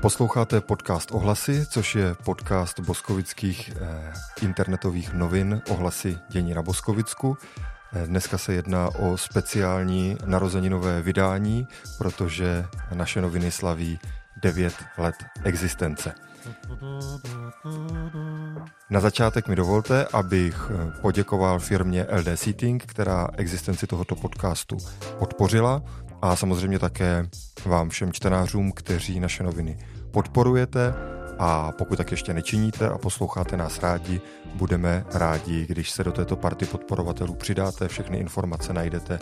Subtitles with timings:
[0.00, 7.38] Posloucháte podcast Ohlasy, což je podcast boskovických eh, internetových novin Ohlasy dění na Boskovicku.
[7.92, 11.68] Eh, dneska se jedná o speciální narozeninové vydání,
[11.98, 13.98] protože naše noviny slaví
[14.42, 15.14] 9 let
[15.44, 16.14] existence.
[18.90, 24.76] Na začátek mi dovolte, abych eh, poděkoval firmě LD Seating, která existenci tohoto podcastu
[25.18, 25.82] podpořila
[26.22, 27.26] a samozřejmě také
[27.66, 29.78] vám všem čtenářům, kteří naše noviny
[30.10, 30.94] podporujete
[31.38, 34.20] a pokud tak ještě nečiníte a posloucháte nás rádi,
[34.54, 37.88] budeme rádi, když se do této party podporovatelů přidáte.
[37.88, 39.18] Všechny informace najdete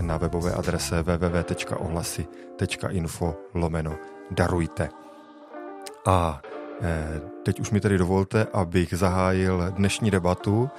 [0.00, 4.88] na webové adrese www.ohlasy.info lomeno darujte.
[6.06, 6.40] A
[6.82, 10.70] eh, teď už mi tedy dovolte, abych zahájil dnešní debatu,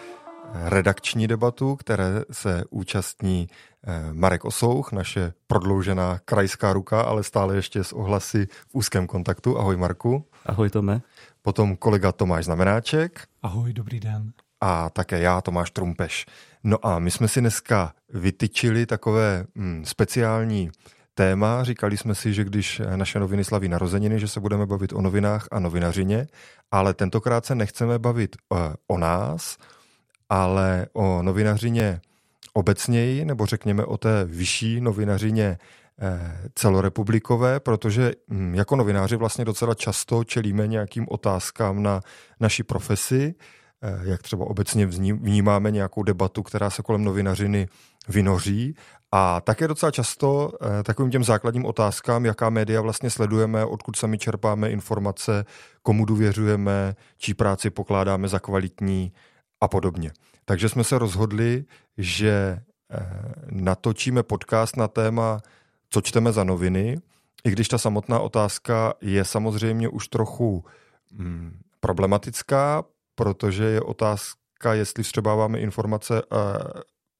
[0.53, 3.49] redakční debatu, které se účastní
[3.83, 9.59] eh, Marek Osouch, naše prodloužená krajská ruka, ale stále ještě s ohlasy v úzkém kontaktu.
[9.59, 10.25] Ahoj Marku.
[10.45, 11.01] Ahoj Tome.
[11.41, 13.27] Potom kolega Tomáš Znamenáček.
[13.43, 14.31] Ahoj, dobrý den.
[14.61, 16.25] A také já, Tomáš Trumpeš.
[16.63, 20.71] No a my jsme si dneska vytyčili takové mm, speciální
[21.15, 21.63] téma.
[21.63, 25.47] Říkali jsme si, že když naše noviny slaví narozeniny, že se budeme bavit o novinách
[25.51, 26.27] a novinařině,
[26.71, 29.57] ale tentokrát se nechceme bavit uh, o nás,
[30.29, 32.01] ale o novinařině
[32.53, 35.57] obecněji, nebo řekněme o té vyšší novinařině
[36.01, 42.01] eh, celorepublikové, protože hm, jako novináři vlastně docela často čelíme nějakým otázkám na
[42.39, 43.35] naší profesi,
[43.81, 47.67] eh, jak třeba obecně vnímáme nějakou debatu, která se kolem novinařiny
[48.07, 48.75] vynoří
[49.17, 54.17] a také docela často eh, takovým těm základním otázkám, jaká média vlastně sledujeme, odkud sami
[54.17, 55.45] čerpáme informace,
[55.81, 59.13] komu důvěřujeme, čí práci pokládáme za kvalitní
[59.61, 60.11] a podobně.
[60.45, 61.65] Takže jsme se rozhodli,
[61.97, 62.59] že
[62.91, 63.05] eh,
[63.51, 65.39] natočíme podcast na téma,
[65.89, 66.97] co čteme za noviny,
[67.43, 70.65] i když ta samotná otázka je samozřejmě už trochu
[71.17, 72.83] hmm, problematická,
[73.15, 76.39] protože je otázka, jestli vstřebáváme informace uh,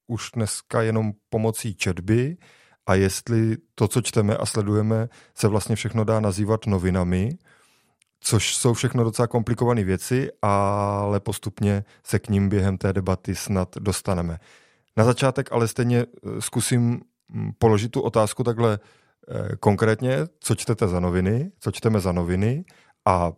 [0.06, 2.36] už dneska jenom pomocí četby
[2.86, 7.38] a jestli to, co čteme a sledujeme, se vlastně všechno dá nazývat novinami,
[8.20, 13.76] což jsou všechno docela komplikované věci, ale postupně se k ním během té debaty snad
[13.78, 14.38] dostaneme.
[14.96, 17.00] Na začátek ale stejně eh, zkusím
[17.30, 18.78] hm, položit tu otázku takhle
[19.28, 22.64] eh, konkrétně, co čtete za noviny, co čteme za noviny
[23.04, 23.32] a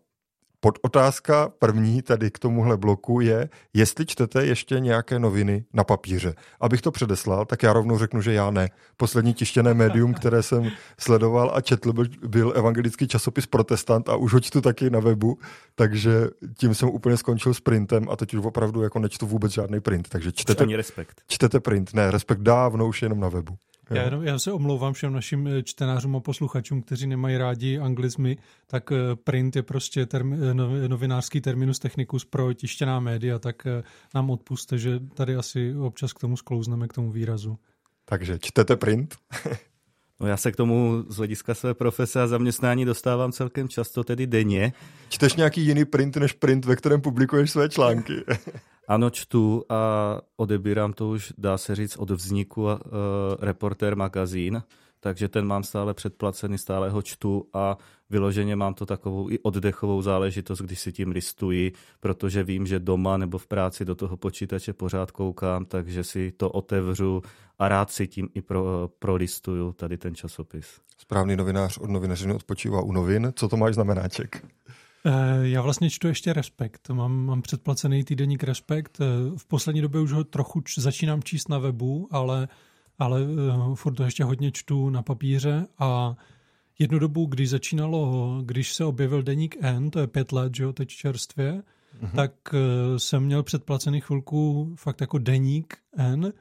[0.61, 6.35] Podotázka první tady k tomuhle bloku je, jestli čtete ještě nějaké noviny na papíře.
[6.61, 8.69] Abych to předeslal, tak já rovnou řeknu, že já ne.
[8.97, 10.71] Poslední tištěné médium, které jsem
[11.01, 11.93] sledoval a četl,
[12.29, 15.39] byl evangelický časopis Protestant a už ho čtu taky na webu,
[15.75, 16.13] takže
[16.57, 20.09] tím jsem úplně skončil s printem a teď už opravdu jako nečtu vůbec žádný print.
[20.09, 21.21] Takže čtete, respekt.
[21.29, 23.57] čtete print, ne, respekt dávno už jenom na webu.
[23.91, 28.37] Já, jenom, já se omlouvám všem našim eh, čtenářům a posluchačům, kteří nemají rádi anglizmy,
[28.67, 33.67] tak eh, print je prostě term, eh, novinářský terminus technicus pro tištěná média, tak
[34.15, 37.59] nám odpuste, že tady asi občas k tomu sklouzneme, k tomu výrazu.
[38.05, 39.17] Takže čtete print?
[40.21, 44.27] No já se k tomu z hlediska své profese a zaměstnání dostávám celkem často, tedy
[44.27, 44.73] denně.
[45.09, 48.15] Čteš nějaký jiný print než print, ve kterém publikuješ své články?
[48.89, 49.81] Ano, čtu a
[50.37, 52.71] odebírám to už, dá se říct, od vzniku uh,
[53.41, 54.63] Reporter magazín,
[55.01, 57.77] takže ten mám stále předplacený, stále ho čtu a
[58.11, 63.17] vyloženě mám to takovou i oddechovou záležitost, když si tím listuji, protože vím, že doma
[63.17, 67.23] nebo v práci do toho počítače pořád koukám, takže si to otevřu
[67.59, 70.81] a rád si tím i pro, prolistuju tady ten časopis.
[70.99, 73.33] Správný novinář od novinařiny odpočívá u novin.
[73.37, 74.47] Co to máš znamenáček?
[75.07, 76.89] Eh, já vlastně čtu ještě Respekt.
[76.89, 78.99] Mám, mám předplacený týdeník Respekt.
[79.01, 79.05] Eh,
[79.39, 82.49] v poslední době už ho trochu č- začínám číst na webu, ale,
[82.99, 86.15] ale uh, furt to ještě hodně čtu na papíře a
[86.79, 90.73] jednu dobu, když začínalo, když se objevil deník N, to je pět let, že jo,
[90.73, 91.63] teď čerstvě,
[92.01, 92.17] mm-hmm.
[92.17, 92.33] tak
[92.97, 96.33] jsem měl předplacený chvilku fakt jako deník N,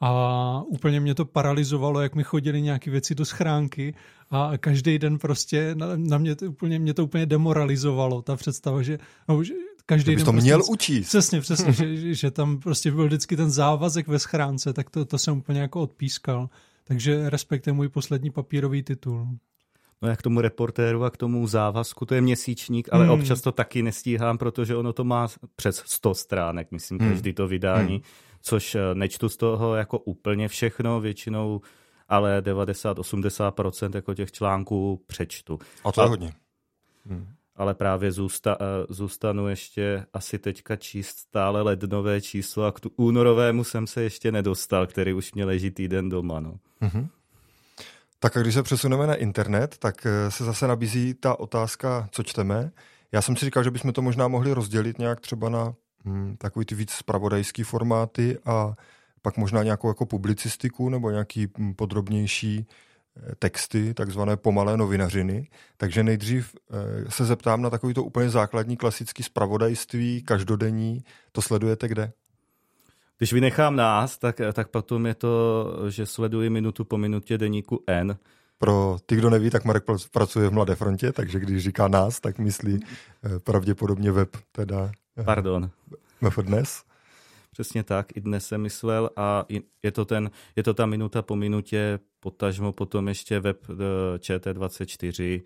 [0.00, 3.94] a úplně mě to paralizovalo, jak mi chodili nějaké věci do schránky
[4.30, 8.82] a každý den prostě na, na mě, to úplně, mě to úplně demoralizovalo, ta představa,
[8.82, 8.98] že,
[9.28, 9.54] no, že
[9.86, 11.06] každý den to prostě, měl učit.
[11.06, 15.18] Přesně, přesně, že, že tam prostě byl vždycky ten závazek ve schránce, tak to, to
[15.18, 16.48] jsem úplně jako odpískal.
[16.84, 19.28] Takže respekt je můj poslední papírový titul.
[20.02, 23.12] No jak k tomu reportéru a k tomu závazku, to je měsíčník, ale hmm.
[23.12, 27.10] občas to taky nestíhám, protože ono to má přes 100 stránek, myslím, hmm.
[27.10, 27.94] každý to vydání.
[27.94, 31.60] Hmm což eh, nečtu z toho jako úplně všechno, většinou
[32.08, 35.58] ale 90-80% jako těch článků přečtu.
[35.84, 36.32] A to je a, hodně.
[37.06, 37.28] Hmm.
[37.56, 42.90] Ale právě zůsta, eh, zůstanu ještě asi teďka číst stále lednové číslo a k tu
[42.96, 46.40] únorovému jsem se ještě nedostal, který už mě leží týden doma.
[46.40, 46.54] No.
[46.82, 47.08] Mm-hmm.
[48.18, 52.22] Tak a když se přesuneme na internet, tak eh, se zase nabízí ta otázka, co
[52.22, 52.70] čteme.
[53.12, 55.74] Já jsem si říkal, že bychom to možná mohli rozdělit nějak třeba na
[56.08, 58.74] hm, takový ty víc spravodajský formáty a
[59.22, 62.66] pak možná nějakou jako publicistiku nebo nějaký hm, podrobnější
[63.16, 65.48] eh, texty, takzvané pomalé novinařiny.
[65.76, 71.04] Takže nejdřív eh, se zeptám na takový to úplně základní klasický spravodajství, každodenní.
[71.32, 72.12] To sledujete kde?
[73.18, 78.16] Když vynechám nás, tak, tak potom je to, že sleduji minutu po minutě deníku N.
[78.58, 82.38] Pro ty, kdo neví, tak Marek pracuje v Mladé frontě, takže když říká nás, tak
[82.38, 84.90] myslí eh, pravděpodobně web teda...
[85.24, 85.70] Pardon.
[86.20, 86.84] Web dnes.
[87.52, 89.44] Přesně tak, i dnes jsem myslel a
[89.82, 93.74] je to, ten, je to ta minuta po minutě, potažmo potom ještě web eh,
[94.18, 95.42] ČT24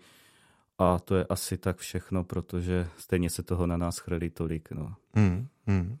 [0.77, 4.71] a to je asi tak všechno, protože stejně se toho na nás chrlí tolik.
[4.71, 4.95] No.
[5.15, 5.97] Hmm, hmm.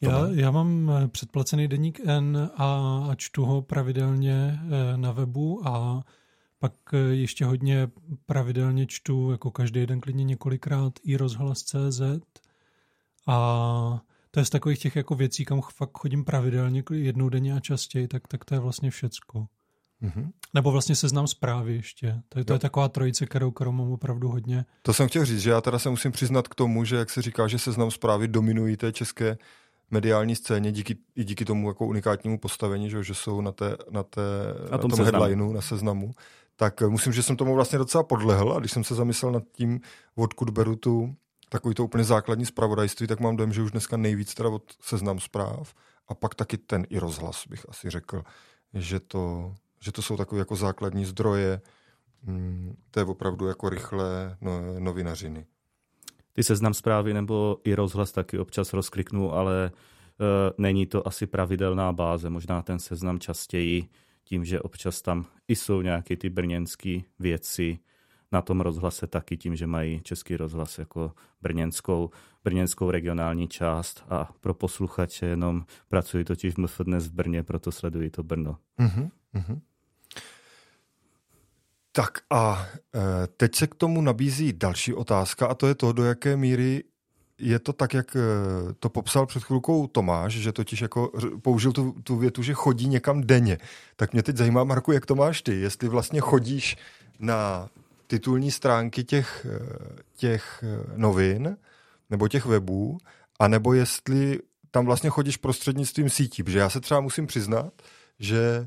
[0.00, 2.64] Já, já mám eh, předplacený deník N a,
[3.10, 6.04] a čtu ho pravidelně eh, na webu a
[6.58, 6.72] pak
[7.10, 7.90] ještě hodně
[8.26, 12.00] pravidelně čtu, jako každý den klidně několikrát, i rozhlas.cz
[13.28, 17.60] a to je z takových těch jako věcí, kam fakt chodím pravidelně jednou denně a
[17.60, 19.46] častěji, tak, tak to je vlastně všecko.
[20.02, 20.30] Mm-hmm.
[20.54, 22.22] Nebo vlastně seznam zprávy ještě.
[22.28, 24.64] To je, to je taková trojice, kterou, kterou mám opravdu hodně.
[24.82, 27.22] To jsem chtěl říct, že já teda se musím přiznat k tomu, že jak se
[27.22, 29.38] říká, že seznam zprávy dominují té české
[29.90, 34.02] mediální scéně díky, i díky tomu jako unikátnímu postavení, že, že jsou na, té, na,
[34.02, 34.20] té,
[34.64, 36.10] na, na tom, tom headlineu, na seznamu,
[36.56, 39.80] tak musím, že jsem tomu vlastně docela podlehl a když jsem se zamyslel nad tím,
[40.16, 41.14] odkud beru tu
[41.48, 45.20] takový to úplně základní zpravodajství, tak mám dojem, že už dneska nejvíc teda od seznam
[45.20, 45.74] zpráv
[46.08, 48.22] a pak taky ten i rozhlas bych asi řekl,
[48.74, 51.60] že to, že to jsou takové jako základní zdroje
[52.22, 55.46] hm, té opravdu jako rychlé no, novinařiny.
[56.32, 60.26] Ty seznam zprávy nebo i rozhlas taky občas rozkliknu, ale uh,
[60.58, 63.88] není to asi pravidelná báze, možná ten seznam častěji
[64.24, 67.78] tím, že občas tam i jsou nějaké ty brněnské věci,
[68.32, 72.10] na tom rozhlase taky tím, že mají český rozhlas jako brněnskou,
[72.44, 78.10] brněnskou regionální část a pro posluchače jenom pracuji totiž v dnes v Brně, proto sleduji
[78.10, 78.56] to Brno.
[78.78, 79.10] Uh-huh.
[81.92, 86.04] Tak a e, teď se k tomu nabízí další otázka a to je to, do
[86.04, 86.84] jaké míry
[87.38, 88.20] je to tak, jak e,
[88.78, 93.20] to popsal před chvilkou Tomáš, že totiž jako použil tu, tu větu, že chodí někam
[93.20, 93.58] denně.
[93.96, 95.60] Tak mě teď zajímá, Marku, jak to máš ty?
[95.60, 96.76] Jestli vlastně chodíš
[97.18, 97.68] na
[98.08, 99.58] titulní stránky těch, e,
[100.16, 100.64] těch
[100.96, 101.56] novin
[102.10, 102.98] nebo těch webů,
[103.38, 104.38] anebo jestli
[104.70, 106.42] tam vlastně chodíš prostřednictvím sítí.
[106.42, 107.72] Protože já se třeba musím přiznat,
[108.18, 108.66] že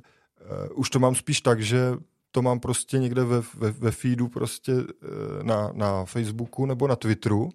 [0.71, 1.93] uh, už to mám spíš tak, že
[2.31, 6.95] to mám prostě někde ve, ve, ve feedu prostě eh, na, na Facebooku nebo na
[6.95, 7.49] Twitteru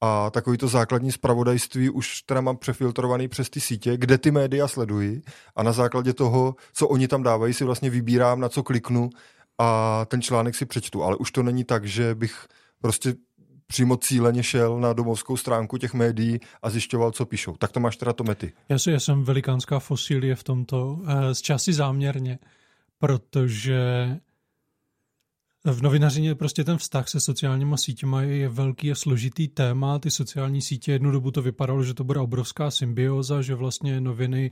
[0.00, 4.68] a takový to základní zpravodajství už teda mám přefiltrovaný přes ty sítě, kde ty média
[4.68, 5.22] sledují
[5.56, 9.10] a na základě toho, co oni tam dávají, si vlastně vybírám, na co kliknu
[9.58, 11.02] a ten článek si přečtu.
[11.02, 12.46] Ale už to není tak, že bych
[12.80, 13.14] prostě
[13.66, 17.56] přímo cíleně šel na domovskou stránku těch médií a zjišťoval, co píšou.
[17.56, 18.52] Tak to máš teda to mety.
[18.68, 22.38] Já, já jsem velikánská fosílie v tomto, eh, z časy záměrně
[22.98, 23.80] protože
[25.64, 29.98] v novinařině prostě ten vztah se sociálníma sítěma je velký a složitý téma.
[29.98, 34.50] Ty sociální sítě jednu dobu to vypadalo, že to bude obrovská symbioza, že vlastně noviny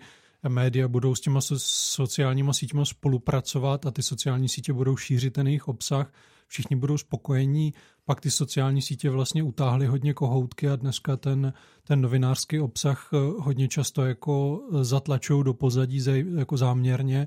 [0.48, 5.68] média budou s těma sociálníma sítěma spolupracovat a ty sociální sítě budou šířit ten jejich
[5.68, 6.12] obsah.
[6.48, 7.74] Všichni budou spokojení,
[8.04, 11.52] pak ty sociální sítě vlastně utáhly hodně kohoutky a dneska ten,
[11.84, 16.00] ten novinářský obsah eh, hodně často jako zatlačují do pozadí
[16.36, 17.26] jako záměrně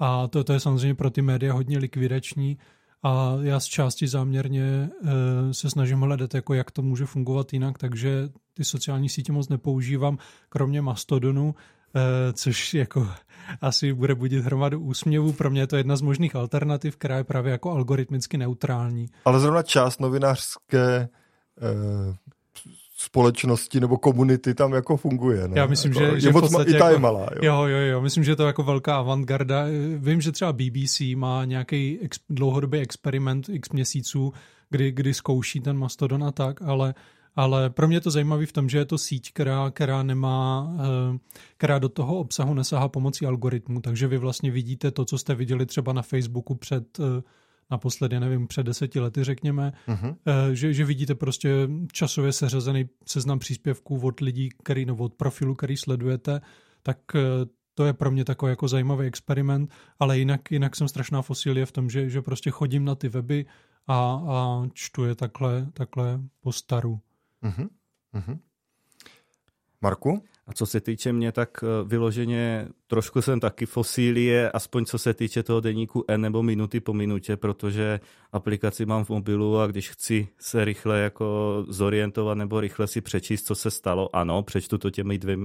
[0.00, 2.58] a to, to je samozřejmě pro ty média hodně likvidační.
[3.02, 4.90] A já z části záměrně e,
[5.54, 10.18] se snažím hledat, jako jak to může fungovat jinak, takže ty sociální sítě moc nepoužívám,
[10.48, 11.54] kromě Mastodonu,
[12.32, 13.08] což jako
[13.60, 15.32] asi bude budit hromadu úsměvů.
[15.32, 19.06] Pro mě je to jedna z možných alternativ, která je právě jako algoritmicky neutrální.
[19.24, 21.08] Ale zrovna část novinářské e,
[22.96, 25.48] společnosti nebo komunity tam jako funguje.
[25.48, 25.58] Ne?
[25.58, 27.28] Já myslím, jako, že, je že moc i ta jako, je malá.
[27.34, 27.40] Jo.
[27.42, 29.64] jo, jo, jo, myslím, že to je jako velká avantgarda.
[29.96, 34.32] Vím, že třeba BBC má nějaký ex, dlouhodobý experiment x měsíců,
[34.70, 36.94] kdy, kdy zkouší ten Mastodon a tak, ale
[37.36, 40.72] ale pro mě je to zajímavé v tom, že je to síť, která, která nemá,
[40.78, 41.18] eh,
[41.56, 45.66] která do toho obsahu nesahá pomocí algoritmu, takže vy vlastně vidíte to, co jste viděli
[45.66, 47.22] třeba na Facebooku před eh,
[47.70, 50.16] naposledy, nevím, před deseti lety, řekněme, uh-huh.
[50.52, 55.76] že, že vidíte prostě časově seřazený seznam příspěvků od lidí, který, nebo od profilu, který
[55.76, 56.40] sledujete,
[56.82, 56.98] tak
[57.74, 61.72] to je pro mě takový jako zajímavý experiment, ale jinak, jinak jsem strašná fosilie v
[61.72, 63.46] tom, že, že prostě chodím na ty weby
[63.86, 67.00] a, a čtu je takhle, takhle po staru.
[67.42, 67.68] Uh-huh.
[68.14, 68.38] Uh-huh.
[69.80, 70.22] Marku?
[70.46, 75.14] A co se týče mě, tak eh, vyloženě trošku jsem taky fosílie, aspoň co se
[75.14, 78.00] týče toho deníku N nebo minuty po minutě, protože
[78.32, 83.46] aplikaci mám v mobilu a když chci se rychle jako zorientovat nebo rychle si přečíst,
[83.46, 85.36] co se stalo, ano, přečtu to těmi dvě,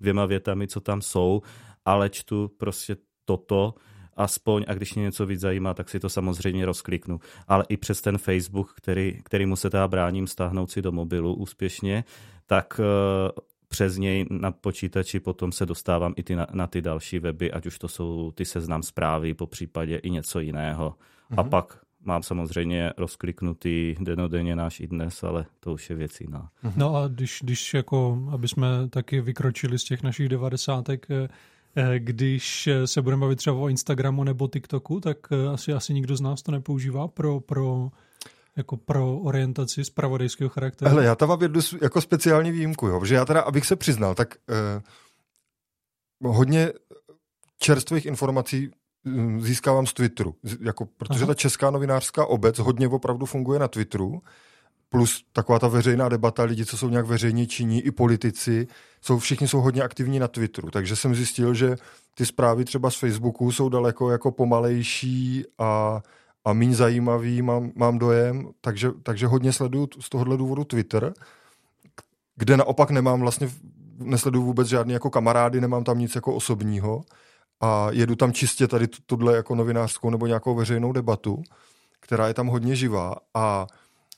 [0.00, 1.42] dvěma větami, co tam jsou,
[1.84, 3.74] ale čtu prostě toto,
[4.20, 7.20] aspoň a když mě něco víc zajímá, tak si to samozřejmě rozkliknu.
[7.48, 11.34] Ale i přes ten Facebook, který, který mu se teda bráním stáhnout si do mobilu
[11.34, 12.04] úspěšně,
[12.46, 17.18] tak eh, přes něj na počítači potom se dostávám i ty na, na ty další
[17.18, 20.90] weby, ať už to jsou ty seznam zprávy, po případě i něco jiného.
[20.90, 21.40] Mm-hmm.
[21.40, 21.50] A mhm.
[21.50, 26.50] pak mám samozřejmě rozkliknutý denodenně náš i dnes, ale to už je věc jiná.
[26.62, 26.72] Mhm.
[26.76, 31.28] No a když, když jako, aby jsme taky vykročili z těch našich devadesátek, eh,
[31.98, 36.20] když se budeme bavit třeba o Instagramu nebo TikToku, tak eh, asi, asi nikdo z
[36.20, 37.90] nás to nepoužívá pro, pro
[38.56, 40.88] jako pro orientaci z pravodejského charakteru?
[40.88, 44.14] Hele, já tam mám jednu jako speciální výjimku, jo, že já teda, abych se přiznal,
[44.14, 44.82] tak eh,
[46.24, 46.72] hodně
[47.58, 48.70] čerstvých informací
[49.04, 51.26] hm, získávám z Twitteru, jako, protože Aha.
[51.26, 54.22] ta česká novinářská obec hodně opravdu funguje na Twitteru,
[54.90, 58.66] plus taková ta veřejná debata, lidi, co jsou nějak veřejně činí, i politici,
[59.02, 61.76] jsou, všichni jsou hodně aktivní na Twitteru, takže jsem zjistil, že
[62.14, 66.00] ty zprávy třeba z Facebooku jsou daleko jako pomalejší a
[66.44, 71.12] a méně zajímavý, mám, mám dojem, takže, takže hodně sleduju z tohohle důvodu Twitter,
[72.36, 73.50] kde naopak nemám vlastně,
[73.98, 77.02] nesleduju vůbec žádný jako kamarády, nemám tam nic jako osobního
[77.60, 81.42] a jedu tam čistě tady tuhle jako novinářskou nebo nějakou veřejnou debatu,
[82.00, 83.14] která je tam hodně živá.
[83.34, 83.66] A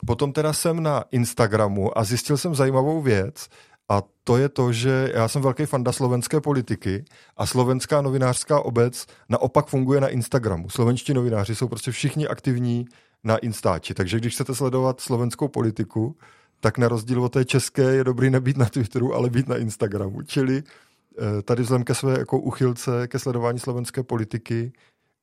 [0.06, 3.48] potom teda jsem na Instagramu a zjistil jsem zajímavou věc,
[3.88, 7.04] a to je to, že já jsem velký fanda slovenské politiky
[7.36, 10.68] a slovenská novinářská obec naopak funguje na Instagramu.
[10.70, 12.86] Slovenští novináři jsou prostě všichni aktivní
[13.24, 16.16] na Instači, takže když chcete sledovat slovenskou politiku,
[16.60, 20.22] tak na rozdíl od té české je dobrý nebýt na Twitteru, ale být na Instagramu.
[20.22, 24.72] Čili eh, tady vzhledem ke své jako uchylce ke sledování slovenské politiky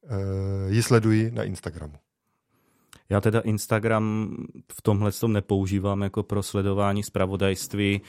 [0.04, 1.94] eh, ji sleduji na Instagramu.
[3.10, 4.36] Já teda Instagram
[4.72, 8.02] v tomhle tom nepoužívám jako pro sledování zpravodajství,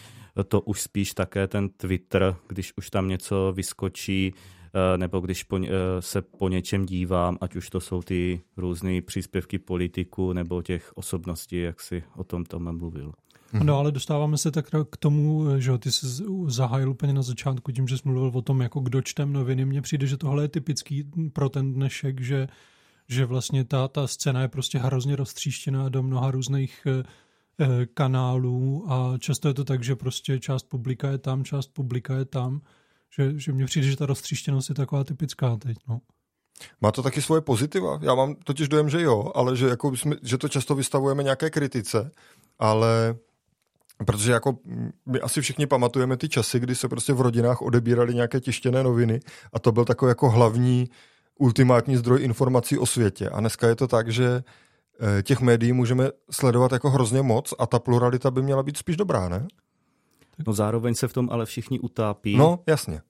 [0.49, 5.57] to už spíš také ten Twitter, když už tam něco vyskočí, eh, nebo když po,
[5.57, 5.69] eh,
[6.01, 11.61] se po něčem dívám, ať už to jsou ty různé příspěvky politiků nebo těch osobností,
[11.61, 13.13] jak si o tom Tom mluvil.
[13.63, 16.07] No ale dostáváme se tak k tomu, že ty jsi
[16.47, 19.65] zahájil úplně na začátku tím, že jsi mluvil o tom, jako kdo čtem noviny.
[19.65, 22.49] Mně přijde, že tohle je typický pro ten dnešek, že
[23.11, 29.19] že vlastně ta, ta scéna je prostě hrozně roztříštěná do mnoha různých e, kanálů a
[29.19, 32.61] často je to tak, že prostě část publika je tam, část publika je tam,
[33.19, 36.01] že, že mně přijde, že ta roztříštěnost je taková typická teď, no.
[36.81, 37.99] Má to taky svoje pozitiva?
[38.03, 41.51] Já mám totiž dojem, že jo, ale že, jako jsme, že to často vystavujeme nějaké
[41.51, 42.11] kritice,
[42.59, 43.15] ale
[44.07, 44.59] protože jako
[45.07, 49.21] my asi všichni pamatujeme ty časy, kdy se prostě v rodinách odebírali nějaké tištěné noviny
[49.53, 50.89] a to byl takový jako hlavní
[51.41, 53.29] ultimátní zdroj informací o světě.
[53.29, 54.43] A dneska je to tak, že
[55.19, 58.97] eh, těch médií můžeme sledovat jako hrozně moc a ta pluralita by měla být spíš
[58.97, 59.49] dobrá, ne?
[60.47, 62.37] No zároveň se v tom ale všichni utápí.
[62.37, 63.01] No, jasně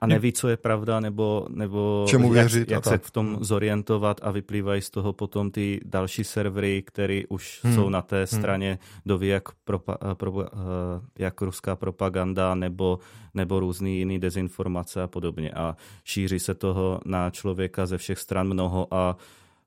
[0.00, 4.20] a neví, co je pravda, nebo, nebo Čemu věřit jak, jak se v tom zorientovat
[4.22, 7.74] a vyplývají z toho potom ty další servery, které už hmm.
[7.74, 8.26] jsou na té hmm.
[8.26, 10.48] straně, doví jak, propa, eh, pro, eh,
[11.18, 12.98] jak ruská propaganda nebo,
[13.34, 15.50] nebo různý jiný dezinformace a podobně.
[15.50, 19.16] A šíří se toho na člověka ze všech stran mnoho a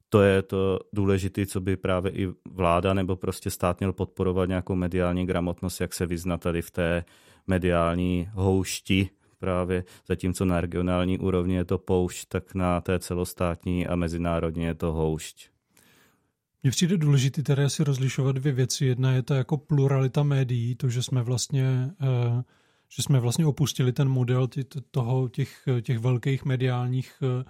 [0.09, 4.75] to je to důležité, co by právě i vláda nebo prostě stát měl podporovat nějakou
[4.75, 7.05] mediální gramotnost, jak se vyznat tady v té
[7.47, 9.09] mediální houšti,
[9.39, 14.75] právě, zatímco na regionální úrovni je to poušť, tak na té celostátní a mezinárodní je
[14.75, 15.49] to houšť.
[16.63, 18.85] Mně přijde důležité tady si rozlišovat dvě věci.
[18.85, 22.43] Jedna je ta jako pluralita médií, to, že jsme vlastně, eh,
[22.89, 24.47] že jsme vlastně opustili ten model
[24.91, 27.43] toho, těch, těch velkých mediálních eh,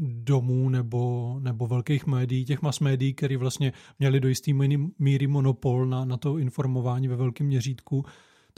[0.00, 4.52] domů nebo, nebo velkých médií, těch mass médií, které vlastně měli do jisté
[4.98, 8.04] míry monopol na, na to informování ve velkém měřítku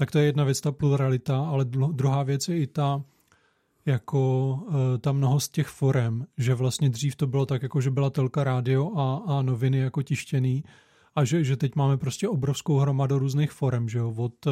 [0.00, 3.02] tak to je jedna věc, ta pluralita, ale druhá věc je i ta,
[3.86, 8.10] jako eh, ta mnohost těch forem, že vlastně dřív to bylo tak, jako že byla
[8.10, 10.64] telka rádio a, a noviny jako tištěný
[11.14, 14.46] a že, že teď máme prostě obrovskou hromadu různých forem, že jo, od,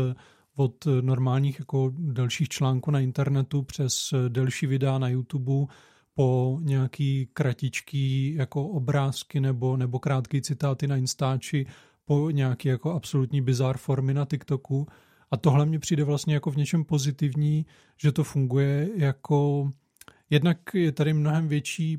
[0.56, 5.72] od normálních jako delších článků na internetu přes delší videa na YouTube
[6.14, 11.66] po nějaký kratičký jako obrázky nebo, nebo krátký citáty na Instači,
[12.04, 14.86] po nějaký jako absolutní bizar formy na TikToku
[15.30, 17.66] a tohle mi přijde vlastně jako v něčem pozitivní,
[17.96, 19.70] že to funguje jako...
[20.30, 21.98] Jednak je tady mnohem větší,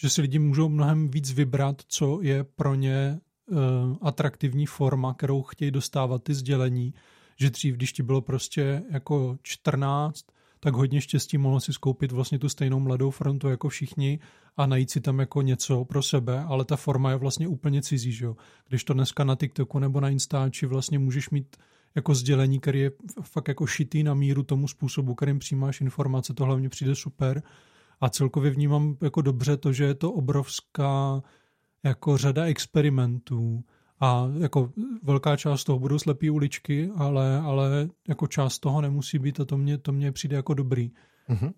[0.00, 3.58] že si lidi můžou mnohem víc vybrat, co je pro ně uh,
[4.00, 6.94] atraktivní forma, kterou chtějí dostávat ty sdělení,
[7.40, 10.24] že dřív, když ti bylo prostě jako 14,
[10.60, 14.18] tak hodně štěstí mohl si skoupit vlastně tu stejnou mladou frontu jako všichni
[14.56, 18.12] a najít si tam jako něco pro sebe, ale ta forma je vlastně úplně cizí,
[18.12, 18.36] že jo.
[18.68, 21.56] Když to dneska na TikToku nebo na Instači vlastně můžeš mít
[21.98, 22.90] jako sdělení, který je
[23.22, 27.42] fakt jako šitý na míru tomu způsobu, kterým přijímáš informace, to hlavně přijde super
[28.00, 31.22] a celkově vnímám jako dobře to, že je to obrovská
[31.82, 33.64] jako řada experimentů
[34.00, 39.40] a jako velká část toho budou slepý uličky, ale, ale jako část toho nemusí být
[39.40, 40.90] a to mně, to mně přijde jako dobrý.
[41.28, 41.52] Mm-hmm.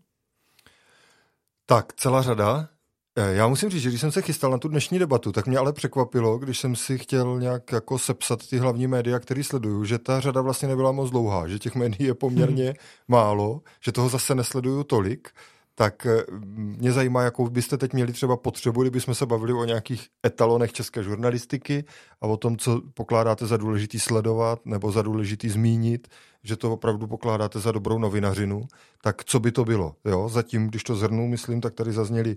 [1.67, 2.69] Tak, celá řada.
[3.17, 5.59] Eh, já musím říct, že když jsem se chystal na tu dnešní debatu, tak mě
[5.59, 9.99] ale překvapilo, když jsem si chtěl nějak jako sepsat ty hlavní média, které sleduju, že
[9.99, 12.75] ta řada vlastně nebyla moc dlouhá, že těch médií je poměrně hmm.
[13.09, 15.29] málo, že toho zase nesleduju tolik
[15.81, 16.25] tak eh,
[16.55, 21.02] mě zajímá, jakou byste teď měli třeba potřebu, kdybychom se bavili o nějakých etalonech české
[21.02, 21.85] žurnalistiky
[22.21, 26.09] a o tom, co pokládáte za důležitý sledovat nebo za důležitý zmínit,
[26.43, 28.62] že to opravdu pokládáte za dobrou novinařinu,
[29.02, 29.95] tak co by to bylo?
[30.05, 30.29] Jo?
[30.29, 32.37] Zatím, když to zhrnu, myslím, tak tady zazněli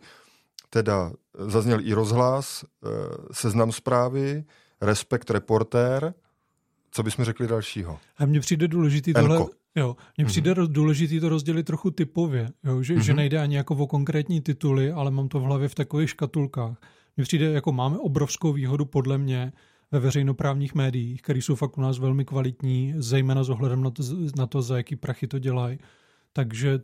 [0.70, 2.88] teda zazněl i rozhlas, eh,
[3.32, 4.44] seznam zprávy,
[4.82, 6.14] Respekt reportér,
[6.92, 8.00] co bychom řekli dalšího?
[8.18, 10.28] A mně přijde důležitý tohle, Jo, mně mm-hmm.
[10.28, 13.00] přijde důležité to rozdělit trochu typově, jo, že, mm-hmm.
[13.00, 13.18] že mhm.
[13.18, 16.78] nejde ani jako o konkrétní tituly, ale mám to v hlavě v takových škatulkách.
[17.18, 19.54] Mně přijde, jako máme obrovskou výhodu podle mě
[19.92, 24.04] ve veřejnoprávních médiích, které jsou fakt u nás velmi kvalitní, zejména s ohledem na to,
[24.38, 25.80] na to za jaký prachy to dělají.
[26.34, 26.80] Takže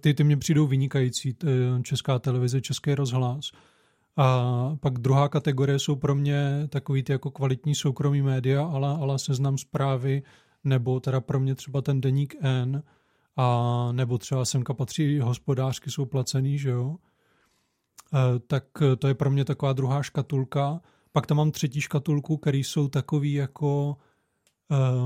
[0.00, 1.36] ty, ty mě přijdou vynikající,
[1.82, 3.50] česká televize, český rozhlas.
[4.16, 9.18] A pak druhá kategorie jsou pro mě takový ty jako kvalitní soukromí média, ale, ale
[9.18, 10.22] seznam zprávy,
[10.64, 12.82] nebo teda pro mě třeba ten deník N,
[13.36, 16.96] a nebo třeba semka patří hospodářky, jsou placený, že jo,
[18.14, 18.64] e, tak
[18.98, 20.80] to je pro mě taková druhá škatulka.
[21.12, 23.96] Pak tam mám třetí škatulku, který jsou takový jako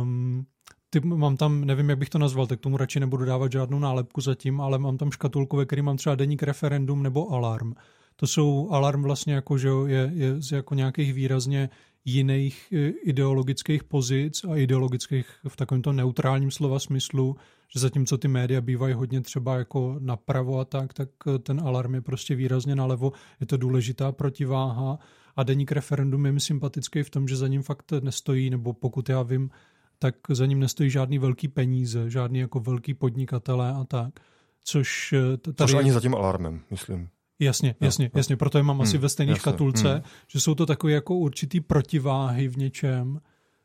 [0.03, 0.47] um,
[0.91, 4.21] ty, mám tam, nevím, jak bych to nazval, tak tomu radši nebudu dávat žádnou nálepku
[4.21, 7.75] zatím, ale mám tam škatulku, ve který mám třeba deník referendum nebo alarm.
[8.17, 11.71] To jsou alarm vlastně jako, že je, je z jako nějakých výrazně
[12.05, 17.37] jiných e, ideologických pozic a ideologických v takovémto neutrálním slova smyslu,
[17.75, 21.95] že zatímco ty média bývají hodně třeba jako napravo a tak, tak e, ten alarm
[21.95, 24.99] je prostě výrazně nalevo, je to důležitá protiváha
[25.37, 29.09] a deník referendum je mi sympatický v tom, že za ním fakt nestojí, nebo pokud
[29.09, 29.51] já vím,
[29.99, 34.21] tak za ním nestojí žádný velký peníze, žádný jako velký podnikatelé a tak.
[34.65, 35.55] Což e, tady...
[35.57, 37.09] Což ani za tím alarmem, myslím.
[37.41, 40.03] Jasně, jasně, jo, jasně, proto je mám hmm, asi ve stejné škatulce, hmm.
[40.29, 43.21] že jsou to takové jako určitý protiváhy v něčem,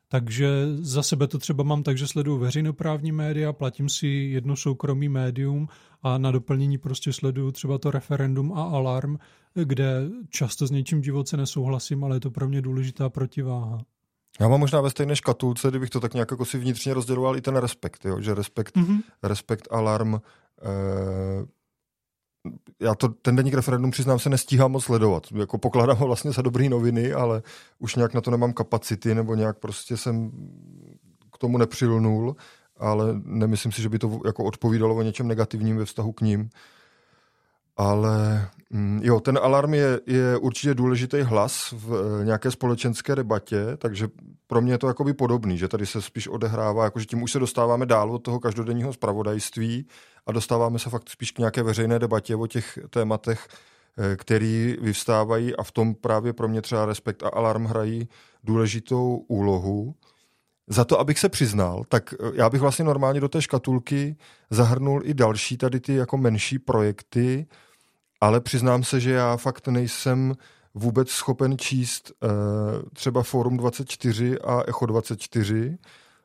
[0.07, 5.09] takže za sebe to třeba mám tak, že sleduju veřejnoprávní média, platím si jedno soukromý
[5.09, 5.67] médium
[6.01, 9.17] a na doplnění prostě sleduju třeba to referendum a alarm,
[9.53, 13.77] kde často s něčím divoce nesouhlasím, ale je to pro mě důležitá protiváha.
[14.39, 17.41] Já mám možná ve stejné škatulce, kdybych to tak nějak jako si vnitřně rozděloval i
[17.41, 18.21] ten respekt, jo?
[18.21, 19.01] že respekt, mm-hmm.
[19.23, 21.45] respekt alarm, eh,
[22.79, 25.23] já to, ten denník referendum přiznám se nestíhám moc sledovat.
[25.35, 27.41] Jako pokládám ho vlastně za dobrý noviny, ale
[27.79, 30.31] už nějak na to nemám kapacity, nebo nějak prostě jsem
[31.33, 32.35] k tomu nepřilnul,
[32.77, 36.49] ale nemyslím si, že by to jako odpovídalo o něčem negativním ve vztahu k ním.
[37.77, 43.77] Ale mm, jo, ten alarm je, je určitě důležitý hlas v eh, nějaké společenské debatě,
[43.77, 44.07] takže
[44.47, 47.39] pro mě je to jakoby podobný, že tady se spíš odehrává, jakože tím už se
[47.39, 49.88] dostáváme dál od toho každodenního zpravodajství
[50.25, 53.47] a dostáváme se fakt spíš k nějaké veřejné debatě o těch tématech,
[53.97, 58.07] eh, který vyvstávají a v tom právě pro mě třeba Respekt a Alarm hrají
[58.43, 59.95] důležitou úlohu.
[60.67, 64.15] Za to, abych se přiznal, tak eh, já bych vlastně normálně do té škatulky
[64.49, 67.47] zahrnul i další tady ty jako menší projekty,
[68.21, 70.34] ale přiznám se, že já fakt nejsem
[70.73, 72.30] vůbec schopen číst uh,
[72.93, 75.78] třeba Forum 24 a Echo 24,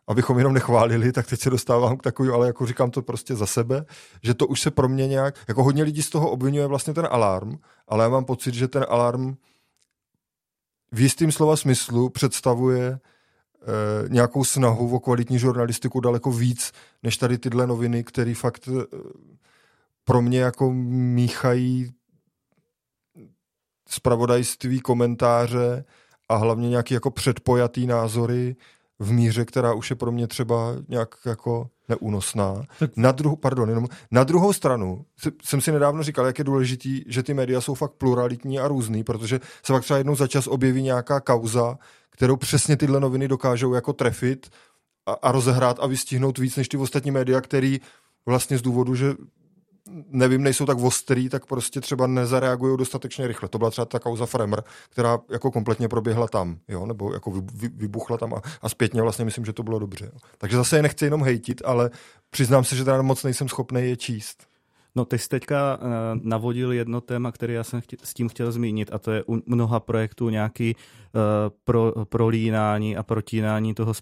[0.09, 3.46] abychom jenom nechválili, tak teď se dostávám k takovým, ale jako říkám to prostě za
[3.46, 3.85] sebe,
[4.22, 7.09] že to už se pro mě nějak, jako hodně lidí z toho obvinuje vlastně ten
[7.11, 9.37] alarm, ale já mám pocit, že ten alarm
[10.92, 12.98] v jistým slova smyslu představuje
[13.62, 18.84] eh, nějakou snahu o kvalitní žurnalistiku daleko víc, než tady tyhle noviny, které fakt eh,
[20.04, 21.92] pro mě jako míchají
[23.88, 25.84] spravodajství, komentáře
[26.28, 28.56] a hlavně nějaký jako předpojatý názory
[28.98, 32.62] v míře, která už je pro mě třeba nějak jako neúnosná.
[32.78, 32.90] Tak...
[32.96, 35.04] Na, druhu, pardon, jenom, na druhou stranu
[35.42, 39.04] jsem si nedávno říkal, jak je důležitý, že ty média jsou fakt pluralitní a různý,
[39.04, 41.78] protože se fakt třeba jednou za čas objeví nějaká kauza,
[42.11, 44.50] kterou přesně tyhle noviny dokážou jako trefit
[45.06, 47.80] a, a rozehrát a vystihnout víc než ty ostatní média, který
[48.26, 49.14] vlastně z důvodu, že
[50.11, 53.48] nevím, nejsou tak ostrý, tak prostě třeba nezareagují dostatečně rychle.
[53.48, 57.42] To byla třeba ta kauza Fremer, která jako kompletně proběhla tam, jo, nebo jako
[57.74, 60.05] vybuchla tam a, a zpětně vlastně myslím, že to bylo dobře.
[60.05, 60.18] Jo.
[60.38, 61.90] Takže zase je nechci jenom hejtit, ale
[62.31, 64.46] přiznám se, že teda moc nejsem schopný je číst.
[64.94, 65.87] No, ty jsi teďka uh,
[66.22, 69.42] navodil jedno téma, které já jsem chtě, s tím chtěl zmínit, a to je u
[69.46, 71.20] mnoha projektů nějaký uh,
[71.64, 73.94] pro, prolínání a protínání toho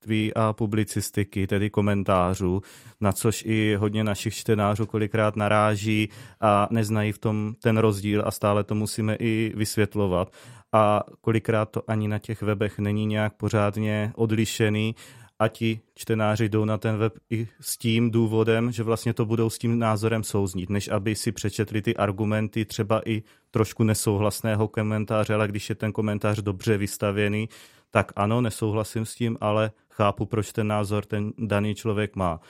[0.00, 2.62] spravodajství a publicistiky, tedy komentářů,
[3.00, 6.08] na což i hodně našich čtenářů kolikrát naráží
[6.40, 10.32] a neznají v tom ten rozdíl a stále to musíme i vysvětlovat.
[10.72, 14.94] A kolikrát to ani na těch webech není nějak pořádně odlišený
[15.38, 19.50] a ti čtenáři jdou na ten web i s tím důvodem, že vlastně to budou
[19.50, 25.34] s tím názorem souznít, než aby si přečetli ty argumenty třeba i trošku nesouhlasného komentáře,
[25.34, 27.48] ale když je ten komentář dobře vystavěný,
[27.90, 32.40] tak ano, nesouhlasím s tím, ale chápu, proč ten názor ten daný člověk má.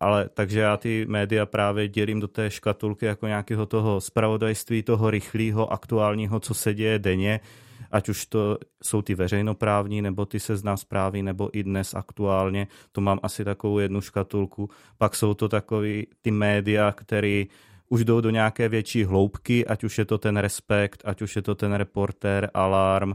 [0.00, 5.10] Ale takže já ty média právě dělím do té škatulky jako nějakého toho spravodajství, toho
[5.10, 7.40] rychlého, aktuálního, co se děje denně,
[7.90, 13.00] ať už to jsou ty veřejnoprávní, nebo ty seznam zprávy, nebo i dnes aktuálně, to
[13.00, 14.70] mám asi takovou jednu škatulku.
[14.98, 17.44] Pak jsou to takový ty média, které
[17.88, 21.42] už jdou do nějaké větší hloubky, ať už je to ten respekt, ať už je
[21.42, 23.14] to ten reporter, alarm,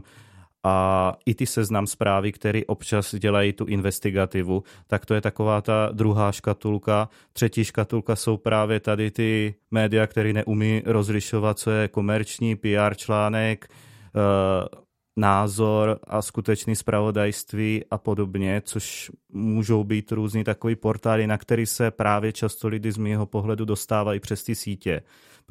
[0.64, 5.88] a i ty seznam zprávy, které občas dělají tu investigativu, tak to je taková ta
[5.92, 7.08] druhá škatulka.
[7.32, 13.68] Třetí škatulka jsou právě tady ty média, které neumí rozlišovat, co je komerční PR článek,
[14.14, 14.82] Eh,
[15.16, 21.90] názor a skutečný spravodajství a podobně, což můžou být různý takový portály, na který se
[21.90, 25.02] právě často lidi z mého pohledu dostávají přes ty sítě,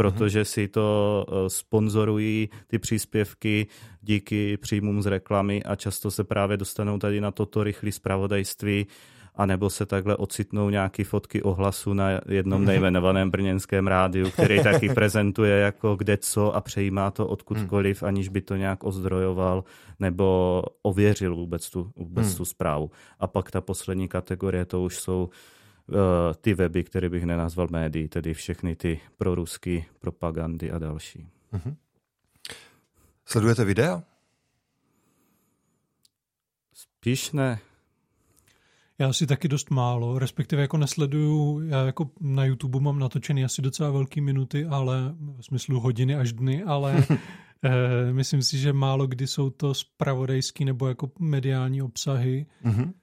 [0.02, 3.68] protože si to eh, sponzorují ty příspěvky
[4.02, 8.88] díky příjmům z reklamy a často se právě dostanou tady na toto rychlé spravodajství,
[9.36, 15.60] anebo se takhle ocitnou nějaké fotky ohlasu na jednom nejmenovaném brněnském rádiu, který taky prezentuje
[15.60, 19.64] jako kde co a přejímá to odkudkoliv, aniž by to nějak ozdrojoval
[20.00, 22.92] nebo ověřil vůbec tu, vůbec tu zprávu.
[23.20, 25.30] A pak ta poslední kategorie, to už jsou uh,
[26.42, 31.30] ty weby, které bych nenazval médií, tedy všechny ty proruské propagandy a další.
[31.52, 31.76] Hmm.
[33.26, 34.04] Sledujete videa?
[36.74, 37.60] Spíš ne.
[39.00, 43.62] Já si taky dost málo, respektive jako nesleduju, já jako na YouTube mám natočený asi
[43.62, 47.06] docela velký minuty, ale v smyslu hodiny až dny, ale
[47.64, 52.46] eh, myslím si, že málo kdy jsou to spravodajský nebo jako mediální obsahy.
[52.66, 52.94] Mm-hmm.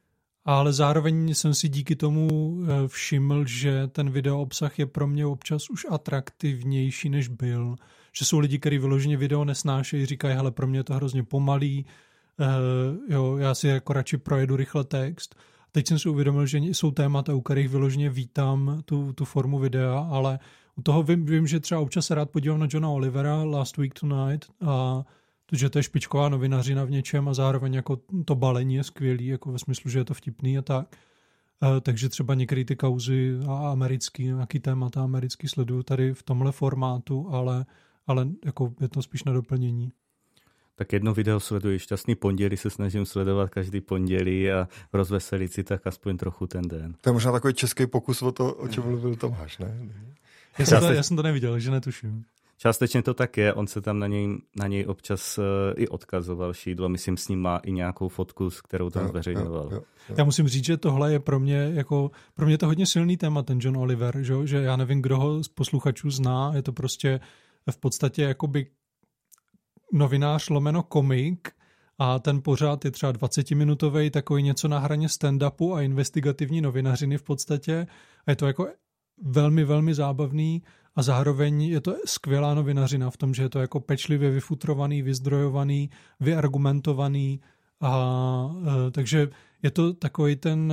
[0.49, 5.27] Ale zároveň jsem si díky tomu eh, všiml, že ten video obsah je pro mě
[5.27, 7.77] občas už atraktivnější, než byl.
[8.13, 11.87] Že jsou lidi, kteří vyloženě video nesnášejí, říkají, hele, pro mě je to hrozně pomalý,
[12.39, 15.35] uh, jo, já si jako radši projedu rychle text.
[15.73, 20.09] Teď jsem si uvědomil, že jsou témata, u kterých vyloženě vítám tu, tu formu videa,
[20.11, 20.39] ale
[20.77, 23.95] u toho vím, vím, že třeba občas se rád podívám na Johna Olivera Last Week
[24.01, 25.05] Tonight a
[25.51, 29.27] to, že to je špičková novinařina v něčem a zároveň jako to balení je skvělý,
[29.27, 30.97] jako ve smyslu, že je to vtipný a tak.
[31.63, 36.53] Uh, takže třeba některé ty kauzy a americký, nějaký témata americký sleduju tady v tomhle
[36.53, 37.67] formátu, ale,
[38.07, 39.93] ale jako je to spíš na doplnění
[40.79, 41.79] tak jedno video sleduji.
[41.79, 46.95] Šťastný pondělí se snažím sledovat každý pondělí a rozveselit si tak aspoň trochu ten den.
[47.01, 49.89] To je možná takový český pokus o to, o čem mluvil Tomáš, ne?
[50.59, 52.25] Já jsem, to, já jsem to neviděl, že netuším.
[52.59, 55.45] Částečně to tak je, on se tam na něj, na něj občas uh,
[55.77, 59.83] i odkazoval šídlo, myslím s ním má i nějakou fotku, s kterou tam zveřejňoval.
[60.19, 63.43] Já musím říct, že tohle je pro mě jako, pro mě to hodně silný téma,
[63.43, 67.21] ten John Oliver, že, že já nevím, kdo ho z posluchačů zná, je to prostě
[67.71, 68.67] v podstatě jakoby
[69.93, 71.49] novinář lomeno komik
[71.99, 77.23] a ten pořád je třeba 20-minutový, takový něco na hraně stand-upu a investigativní novinařiny v
[77.23, 77.87] podstatě.
[78.27, 78.69] A je to jako
[79.23, 80.63] velmi, velmi zábavný
[80.99, 85.91] a zároveň je to skvělá novinařina v tom, že je to jako pečlivě vyfutrovaný, vyzdrojovaný,
[86.21, 87.41] vyargumentovaný
[87.81, 88.51] a,
[88.87, 89.29] e, takže
[89.63, 90.73] je to takový ten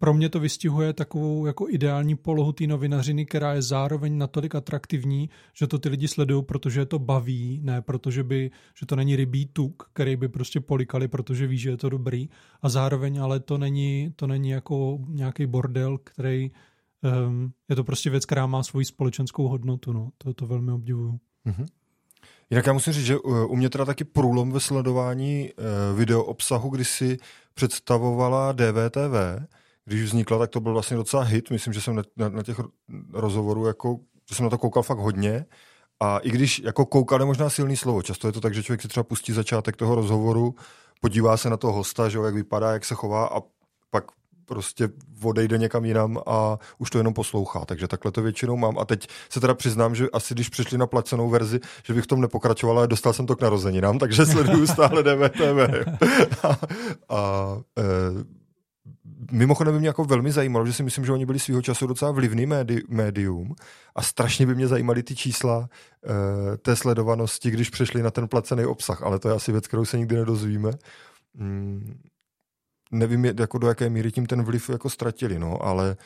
[0.00, 5.30] pro mě to vystihuje takovou jako ideální polohu té novinařiny, která je zároveň natolik atraktivní,
[5.52, 9.16] že to ty lidi sledují, protože je to baví, ne protože by, že to není
[9.16, 12.28] rybí tuk, který by prostě polikali, protože ví, že je to dobrý.
[12.62, 16.50] A zároveň ale to není, to není jako nějaký bordel, který
[17.02, 20.08] um, je to prostě věc, která má svoji společenskou hodnotu, no.
[20.18, 21.18] To, to velmi obdivuju.
[21.46, 21.66] Mm-hmm.
[22.50, 26.68] Jinak já musím říct, že u mě teda taky průlom ve sledování uh, video obsahu,
[26.68, 27.18] kdy si
[27.54, 29.46] představovala DVTV,
[29.84, 31.50] když vznikla, tak to byl vlastně docela hit.
[31.50, 32.60] Myslím, že jsem na, na, na těch
[33.12, 35.46] rozhovorů jako, že jsem na to koukal fakt hodně.
[36.00, 38.82] A i když jako koukal je možná silný slovo, často je to tak, že člověk
[38.82, 40.54] si třeba pustí začátek toho rozhovoru,
[41.00, 43.40] podívá se na toho hosta, že jak vypadá, jak se chová a
[43.90, 44.04] pak
[44.50, 44.88] prostě
[45.22, 47.64] odejde někam jinam a už to jenom poslouchá.
[47.64, 48.78] Takže takhle to většinou mám.
[48.78, 52.06] A teď se teda přiznám, že asi když přišli na placenou verzi, že bych v
[52.06, 55.86] tom nepokračoval, ale dostal jsem to k narozeninám, takže sleduju stále DVTV.
[56.44, 56.58] a,
[57.08, 57.20] a
[57.78, 57.84] e,
[59.32, 62.10] mimochodem by mě jako velmi zajímalo, že si myslím, že oni byli svýho času docela
[62.10, 63.54] vlivný médi- médium
[63.94, 68.64] a strašně by mě zajímaly ty čísla e, té sledovanosti, když přešli na ten placený
[68.64, 70.70] obsah, ale to je asi věc, kterou se nikdy nedozvíme.
[71.34, 71.94] Mm,
[72.90, 75.96] nevím, jako do jaké míry tím ten vliv jako ztratili, no, ale,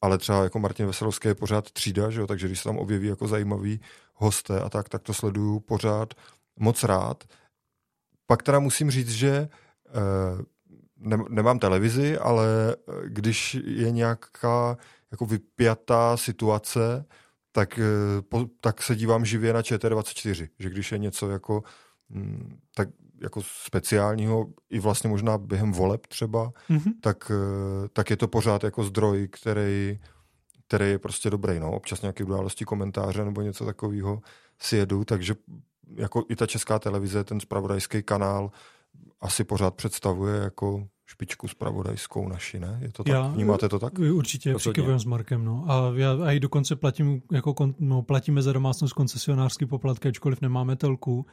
[0.00, 3.06] ale třeba jako Martin Veselovský je pořád třída, že jo, takže když se tam objeví
[3.06, 3.80] jako zajímavý
[4.14, 6.14] hosté a tak, tak to sleduju pořád
[6.56, 7.24] moc rád.
[8.26, 9.48] Pak teda musím říct, že e,
[11.04, 14.76] ne, nemám televizi, ale eh, když je nějaká
[15.10, 17.04] jako vypjatá situace,
[17.52, 21.62] tak, eh, tak se dívám živě na ČT24, že když je něco jako,
[22.08, 22.88] mm, tak
[23.24, 26.92] jako speciálního, i vlastně možná během voleb třeba, mm-hmm.
[27.00, 29.98] tak, eh, tak je to pořád jako zdroj, který,
[30.66, 31.60] který je prostě dobrý.
[31.60, 31.72] No.
[31.72, 34.20] Občas nějaké události, komentáře nebo něco takového
[34.58, 35.34] si jedu, takže
[35.96, 38.50] jako i ta česká televize, ten spravodajský kanál
[39.20, 42.78] asi pořád představuje jako špičku spravodajskou naši, ne?
[42.82, 43.12] Je to tak?
[43.12, 43.98] Já, Vnímáte to tak?
[43.98, 45.64] Určitě, přikivujem s Markem, no.
[45.68, 50.76] A já a i dokonce platím, jako, no, platíme za domácnost koncesionářský poplatky, ačkoliv nemáme
[50.76, 51.26] telku,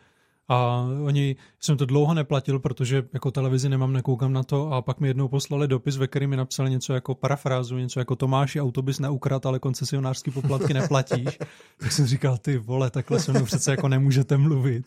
[0.52, 5.00] a oni, jsem to dlouho neplatil, protože jako televizi nemám, nekoukám na to a pak
[5.00, 9.00] mi jednou poslali dopis, ve kterém mi napsali něco jako parafrázu, něco jako Tomáši, autobus
[9.00, 11.40] neukrat, ale koncesionářský poplatky neplatíš.
[11.80, 14.86] tak jsem říkal, ty vole, takhle se mnou přece jako nemůžete mluvit.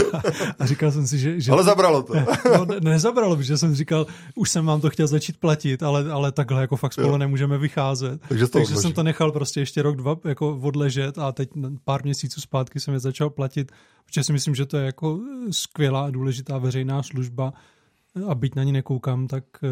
[0.58, 1.40] a říkal jsem si, že...
[1.40, 2.14] že ale zabralo to.
[2.58, 6.32] no, ne, nezabralo, protože jsem říkal, už jsem vám to chtěl začít platit, ale, ale
[6.32, 7.18] takhle jako fakt spolu jo.
[7.18, 8.20] nemůžeme vycházet.
[8.28, 11.50] Takže, to Takže jsem to nechal prostě ještě rok, dva jako odležet a teď
[11.84, 13.72] pár měsíců zpátky jsem je začal platit
[14.06, 17.52] protože si myslím, že to je jako skvělá a důležitá veřejná služba
[18.28, 19.68] a byť na ní nekoukám, tak eh,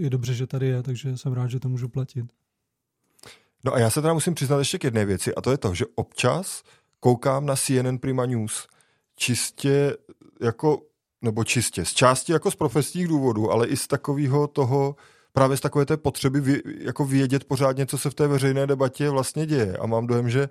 [0.00, 2.26] je dobře, že tady je, takže jsem rád, že to můžu platit.
[3.64, 5.74] No a já se teda musím přiznat ještě k jedné věci a to je to,
[5.74, 6.62] že občas
[7.00, 8.66] koukám na CNN Prima News
[9.16, 9.96] čistě
[10.40, 10.82] jako,
[11.22, 14.96] nebo čistě, z části jako z profesních důvodů, ale i z takového toho,
[15.32, 19.10] právě z takové té potřeby vě, jako vědět pořádně, co se v té veřejné debatě
[19.10, 19.76] vlastně děje.
[19.76, 20.48] A mám dojem, že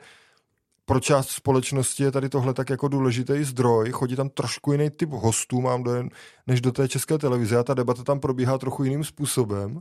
[0.85, 5.09] pro část společnosti je tady tohle tak jako důležitý zdroj, chodí tam trošku jiný typ
[5.09, 6.09] hostů, mám dojem,
[6.47, 9.79] než do té české televize a ta debata tam probíhá trochu jiným způsobem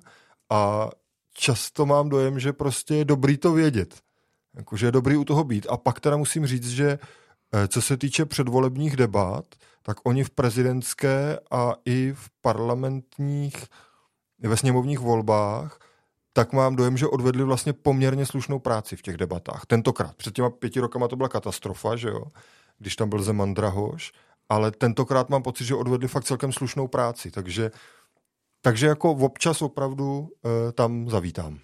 [0.51, 0.91] a
[1.35, 4.01] často mám dojem, že prostě je dobrý to vědět.
[4.55, 5.67] Jakože je dobrý u toho být.
[5.71, 6.99] A pak teda musím říct, že
[7.53, 9.45] eh, co se týče předvolebních debat,
[9.83, 13.67] tak oni v prezidentské a i v parlamentních,
[14.39, 15.79] ve sněmovních volbách
[16.37, 19.67] tak mám dojem, že odvedli vlastně poměrně slušnou práci v těch debatách.
[19.67, 20.17] Tentokrát.
[20.17, 22.25] Před těma pěti rokama to byla katastrofa, že jo?
[22.79, 24.13] Když tam byl Zeman Drahoš,
[24.49, 27.71] ale tentokrát mám pocit, že odvedli fakt celkem slušnou práci, takže,
[28.61, 30.29] takže jako občas opravdu
[30.69, 31.59] e, tam zavítám.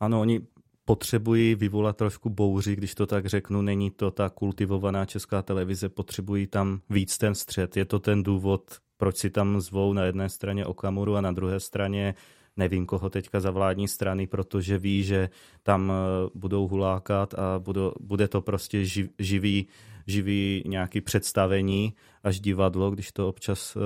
[0.00, 0.40] Ano, oni
[0.84, 6.46] potřebují vyvolat trošku bouři, když to tak řeknu, není to ta kultivovaná česká televize, potřebují
[6.46, 7.76] tam víc ten střed.
[7.76, 8.62] Je to ten důvod,
[8.96, 12.14] proč si tam zvou na jedné straně Okamuru a na druhé straně
[12.56, 15.28] nevím koho teďka za vládní strany, protože ví, že
[15.62, 19.66] tam eh, budou hulákat a budou, bude to prostě živ, živý,
[20.06, 23.82] živý nějaký představení až divadlo, když to občas uh,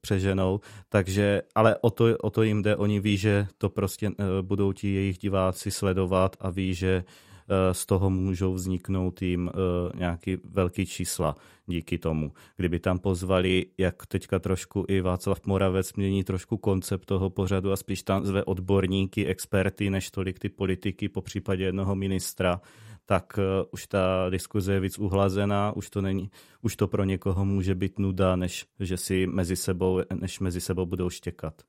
[0.00, 0.60] přeženou.
[0.88, 4.72] Takže, ale o to, o to jim jde, oni ví, že to prostě uh, budou
[4.72, 7.33] ti jejich diváci sledovat a ví, že Eh,
[7.72, 12.32] z toho můžou vzniknout jim eh, nějaký velký čísla díky tomu.
[12.56, 17.76] Kdyby tam pozvali, jak teďka trošku i Václav Moravec mění trošku koncept toho pořadu a
[17.76, 22.60] spíš tam zve odborníky, experty, než tolik ty politiky, po případě jednoho ministra,
[23.06, 26.30] tak uh, už ta diskuze je víc uhlazená, už to, není,
[26.62, 30.86] už to pro někoho může být nuda, než že si mezi sebou, než mezi sebou
[30.86, 31.62] budou štěkat.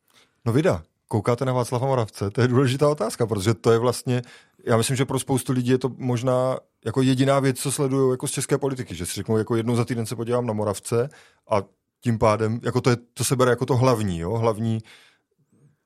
[0.46, 2.30] No vida, koukáte na Václava Moravce?
[2.30, 4.22] To je důležitá otázka, protože to je vlastně,
[4.65, 8.28] já myslím, že pro spoustu lidí je to možná jako jediná věc, co sledují jako
[8.28, 11.10] z české politiky, že si řeknou, jako jednou za týden se podívám na Moravce
[11.50, 11.63] a
[12.02, 14.32] tím pádem, jako to, je, to se bere jako to hlavní, jo?
[14.34, 14.80] hlavní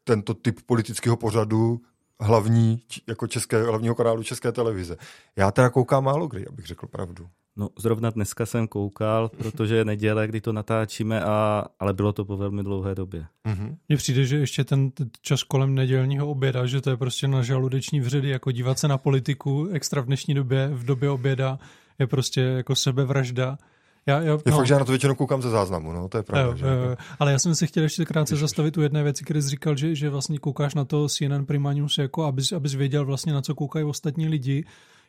[0.03, 1.81] tento typ politického pořadu,
[2.19, 4.97] hlavní, jako české, hlavního kanálu České televize.
[5.35, 7.29] Já teda koukám málo kdy, abych řekl pravdu.
[7.57, 12.25] No, zrovna dneska jsem koukal, protože je neděle, kdy to natáčíme, a, ale bylo to
[12.25, 13.25] po velmi dlouhé době.
[13.47, 13.75] Mm-hmm.
[13.89, 17.99] Mně přijde, že ještě ten čas kolem nedělního oběda, že to je prostě na žaludeční
[17.99, 21.59] vředy, jako dívat se na politiku extra v dnešní době, v době oběda,
[21.99, 23.57] je prostě jako sebevražda.
[24.05, 24.57] Já, já, je no.
[24.57, 26.51] fakt, že já na to většinou koukám ze záznamu, no, to je pravda.
[26.51, 26.65] Jo, že?
[26.65, 26.95] Jo, jo.
[27.19, 28.41] Ale já jsem se chtěl ještě krátce Ježiš.
[28.41, 31.73] zastavit u jedné věci, který jsi říkal, že, že vlastně koukáš na to CNN Prima
[31.73, 34.65] News, jako abys, abys věděl vlastně, na co koukají ostatní lidi.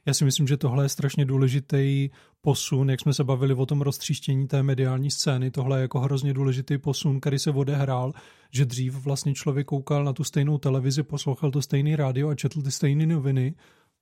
[0.06, 2.10] Já si myslím, že tohle je strašně důležitý
[2.40, 6.34] posun, jak jsme se bavili o tom roztříštění té mediální scény, tohle je jako hrozně
[6.34, 8.12] důležitý posun, který se odehrál,
[8.50, 12.62] že dřív vlastně člověk koukal na tu stejnou televizi, poslouchal to stejný rádio a četl
[12.62, 13.54] ty stejné noviny,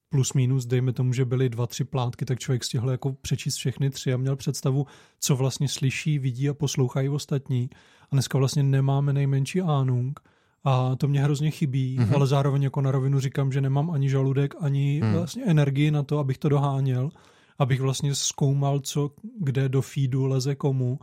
[0.08, 3.90] plus minus, dejme tomu, že byly dva, tři plátky, tak člověk stihl jako přečíst všechny
[3.90, 4.86] tři a měl představu,
[5.20, 7.70] co vlastně slyší, vidí a poslouchají ostatní.
[8.02, 10.20] A dneska vlastně nemáme nejmenší ánung
[10.64, 12.14] a to mě hrozně chybí, mm-hmm.
[12.14, 15.12] ale zároveň jako na rovinu říkám, že nemám ani žaludek, ani mm.
[15.12, 17.10] vlastně energii na to, abych to doháněl,
[17.58, 20.98] abych vlastně zkoumal, co kde do feedu leze komu.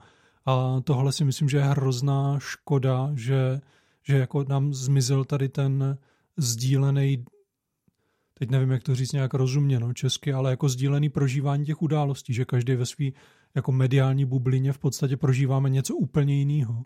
[0.46, 3.62] A tohle si myslím, že je hrozná škoda, že,
[4.04, 5.98] že jako nám zmizel tady ten
[6.38, 7.26] sdílený
[8.40, 12.34] teď nevím, jak to říct nějak rozumně, no, česky, ale jako sdílený prožívání těch událostí,
[12.34, 13.06] že každý ve své
[13.56, 16.84] jako mediální bublině v podstatě prožíváme něco úplně jiného.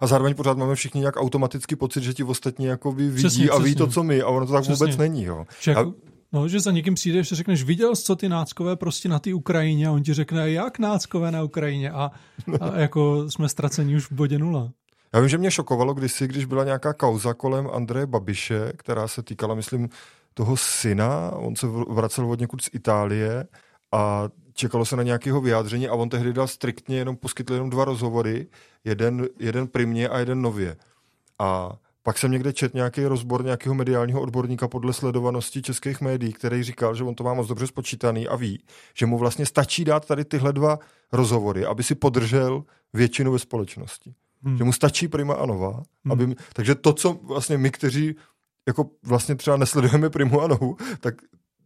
[0.00, 3.58] A zároveň pořád máme všichni nějak automaticky pocit, že ti ostatní jako vidí přesně, a
[3.58, 3.78] ví přesně.
[3.78, 4.84] to, co my, a ono to tak přesně.
[4.84, 5.24] vůbec není.
[5.24, 5.46] Jo.
[5.60, 6.10] Že jako, a...
[6.32, 9.34] No, že za někým přijdeš, že řekneš, viděl jsi, co ty náckové prostě na té
[9.34, 12.10] Ukrajině a on ti řekne, jak náckové na Ukrajině a,
[12.60, 14.70] a jako jsme ztraceni už v bodě nula.
[15.14, 19.22] Já vím, že mě šokovalo kdysi, když byla nějaká kauza kolem Andreje Babiše, která se
[19.22, 19.88] týkala, myslím,
[20.34, 23.46] toho syna, on se vracel od někud z Itálie
[23.92, 24.28] a
[24.60, 28.46] čekalo se na nějakého vyjádření a on tehdy dal striktně jenom, poskytl jenom dva rozhovory,
[28.84, 30.76] jeden, jeden primě a jeden nově.
[31.38, 36.62] A pak jsem někde čet nějaký rozbor nějakého mediálního odborníka podle sledovanosti českých médií, který
[36.62, 38.62] říkal, že on to má moc dobře spočítaný a ví,
[38.94, 40.78] že mu vlastně stačí dát tady tyhle dva
[41.12, 44.14] rozhovory, aby si podržel většinu ve společnosti.
[44.42, 44.56] Hmm.
[44.56, 45.82] Že mu stačí prima a nová.
[46.04, 46.12] Hmm.
[46.12, 48.14] Aby, takže to, co vlastně my, kteří
[48.68, 51.14] jako vlastně třeba nesledujeme Primu a Nohu, tak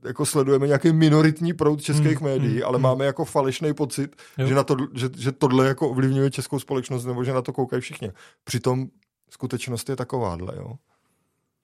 [0.04, 2.82] jako sledujeme nějaký minoritní proud českých hmm, médií, hmm, ale hmm.
[2.82, 7.24] máme jako falešný pocit, že, na to, že, že tohle jako ovlivňuje českou společnost nebo
[7.24, 8.12] že na to koukají všichni.
[8.44, 8.88] Přitom
[9.30, 10.74] skutečnost je takováhle, jo.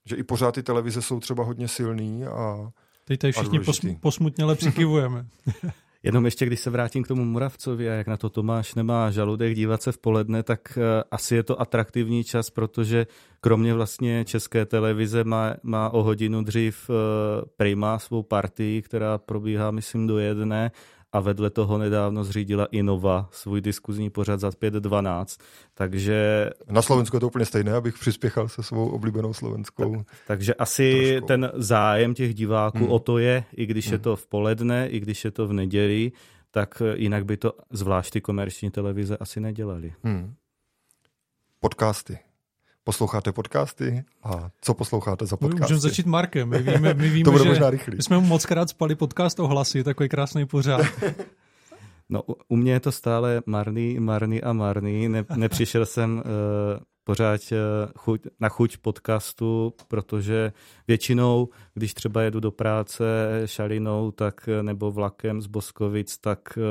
[0.04, 2.70] Že i pořád ty televize jsou třeba hodně silný a
[3.04, 5.26] Teď tady všichni pos, posmutněle přikivujeme.
[6.02, 9.54] Jenom ještě, když se vrátím k tomu Muravcovi a jak na to Tomáš nemá žaludek
[9.54, 13.06] dívat se v poledne, tak eh, asi je to atraktivní čas, protože
[13.40, 16.94] kromě vlastně české televize má, má o hodinu dřív eh,
[17.56, 20.70] Prima svou partii, která probíhá, myslím, do jedné
[21.12, 25.40] a vedle toho nedávno zřídila i Nova svůj diskuzní pořad za 5.12.
[25.74, 26.50] Takže...
[26.70, 29.96] Na Slovensku je to úplně stejné, abych přispěchal se svou oblíbenou slovenskou.
[29.96, 31.26] Tak, takže asi trošku.
[31.26, 32.90] ten zájem těch diváků hmm.
[32.90, 33.92] o to je, i když hmm.
[33.92, 36.12] je to v poledne, i když je to v neděli,
[36.50, 39.92] tak jinak by to zvlášť ty komerční televize asi nedělali.
[40.02, 40.34] Hmm.
[41.60, 42.29] Podcasty
[42.90, 45.62] posloucháte podcasty a co posloucháte za podcasty.
[45.62, 46.48] Můžeme začít Markem.
[46.48, 47.96] My víme, my víme to bude že možná rychlý.
[47.96, 50.86] My jsme mu moc krát spali podcast o hlasy, takový krásný pořád.
[52.12, 55.08] No, u mě je to stále marný, marný a marný.
[55.08, 56.22] Ne, nepřišel jsem uh,
[57.04, 57.58] pořád uh,
[57.96, 60.52] chuť, na chuť podcastu, protože
[60.88, 63.04] většinou, když třeba jedu do práce
[63.44, 66.62] šalinou tak, nebo vlakem z Boskovic, tak uh,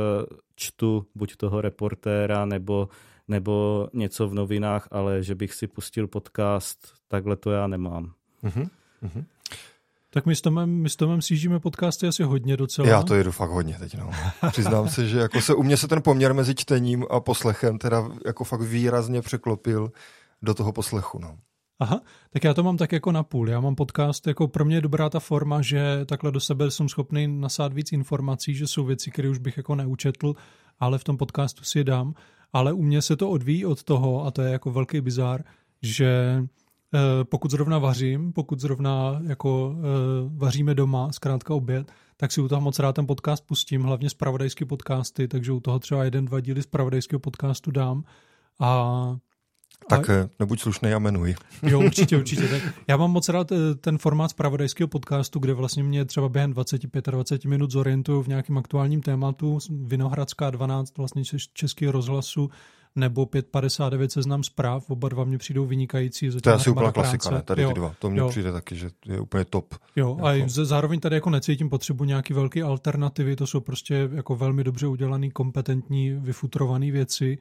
[0.56, 2.90] čtu buď toho reportéra nebo
[3.30, 8.12] nebo něco v novinách, ale že bych si pustil podcast, takhle to já nemám.
[8.44, 8.70] Uh-huh.
[9.04, 9.26] Uh-huh.
[10.10, 12.88] Tak my s Tomem, my s Tomem sjíždíme podcasty asi hodně docela.
[12.88, 14.12] Já to jedu fakt hodně teď, no.
[14.52, 18.10] Přiznám se, že jako se u mě se ten poměr mezi čtením a poslechem teda
[18.26, 19.92] jako fakt výrazně překlopil
[20.42, 21.38] do toho poslechu, no.
[21.80, 23.50] Aha, tak já to mám tak jako na půl.
[23.50, 26.90] Já mám podcast, jako pro mě je dobrá ta forma, že takhle do sebe jsem
[26.90, 30.34] schopný nasát víc informací, že jsou věci, které už bych jako neučetl,
[30.80, 32.14] ale v tom podcastu si je dám
[32.54, 35.44] ale u mě se to odvíjí od toho, a to je jako velký bizár,
[35.82, 36.44] že
[36.94, 39.82] eh, pokud zrovna vařím, pokud zrovna jako eh,
[40.38, 44.66] vaříme doma, zkrátka oběd, tak si u toho moc rád ten podcast pustím, hlavně zpravodajské
[44.66, 48.04] podcasty, takže u toho třeba jeden, dva díly zpravodajského podcastu dám.
[48.60, 49.18] A
[49.90, 50.14] tak a...
[50.14, 51.36] Eh, nebuď slušný a jmenuj.
[51.64, 52.48] Jo, určitě, určitě.
[52.48, 57.50] Tak já mám moc rád ten formát zpravodajského podcastu, kde vlastně mě třeba během 25-20
[57.50, 59.60] minut zorientuju v nějakém aktuálním tématu.
[59.70, 61.24] Vinohradská 12, vlastně
[61.54, 62.50] českého rozhlasu,
[62.96, 66.30] nebo 559 seznam zpráv, oba dva mě přijdou vynikající.
[66.42, 67.42] To je asi úplná klasika, ne?
[67.42, 67.94] Tady jo, ty dva.
[68.00, 69.76] To mně přijde taky, že je úplně top.
[69.96, 70.46] Jo, jako.
[70.46, 74.88] a zároveň tady jako necítím potřebu nějaký velký alternativy, to jsou prostě jako velmi dobře
[74.88, 77.38] udělaný, kompetentní, vyfutrované věci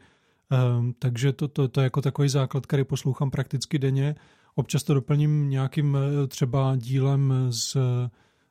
[0.51, 4.15] Um, takže to, to, to je jako takový základ, který poslouchám prakticky denně.
[4.55, 7.77] Občas to doplním nějakým eh, třeba dílem z,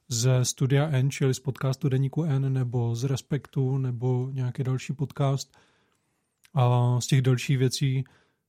[0.09, 5.57] ze Studia N, čili z podcastu Deníku N, nebo z Respektu, nebo nějaký další podcast.
[6.53, 8.03] A z těch dalších věcí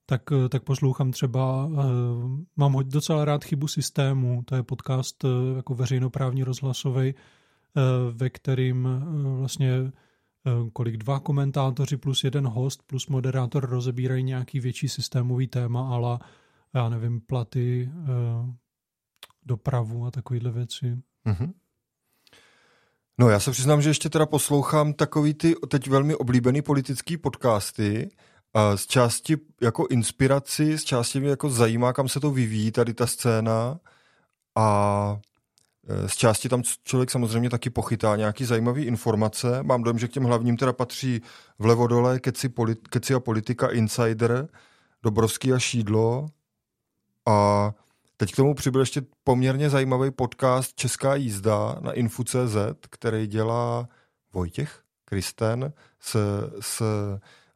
[0.06, 1.82] tak, eh, tak poslouchám třeba, uh,
[2.56, 5.24] mám docela rád chybu systému, to je podcast
[5.56, 7.14] jako veřejnoprávní rozhlasový,
[8.12, 8.88] ve kterým
[9.38, 9.92] vlastně Eh,
[10.72, 16.18] kolik dva komentátoři plus jeden host plus moderátor rozebírají nějaký větší systémový téma, ale
[16.74, 18.08] já nevím, platy, eh,
[19.46, 20.98] dopravu a takovéhle věci.
[21.26, 21.52] Mm-hmm.
[23.20, 28.10] No já se přiznám, že ještě teda poslouchám takový ty teď velmi oblíbený politický podcasty,
[28.54, 32.94] a z části jako inspiraci, z části mě jako zajímá, kam se to vyvíjí, tady
[32.94, 33.80] ta scéna
[34.56, 35.18] a
[36.06, 39.62] z části tam člověk samozřejmě taky pochytá nějaký zajímavý informace.
[39.62, 41.20] Mám dojem, že k těm hlavním teda patří
[41.58, 44.48] vlevo dole keci, polit, keci a politika, Insider,
[45.02, 46.26] Dobrovský a Šídlo
[47.28, 47.70] a
[48.16, 52.56] teď k tomu přibyl ještě poměrně zajímavý podcast Česká jízda na Infu.cz,
[52.90, 53.88] který dělá
[54.32, 56.16] Vojtěch Kristen s,
[56.60, 56.82] s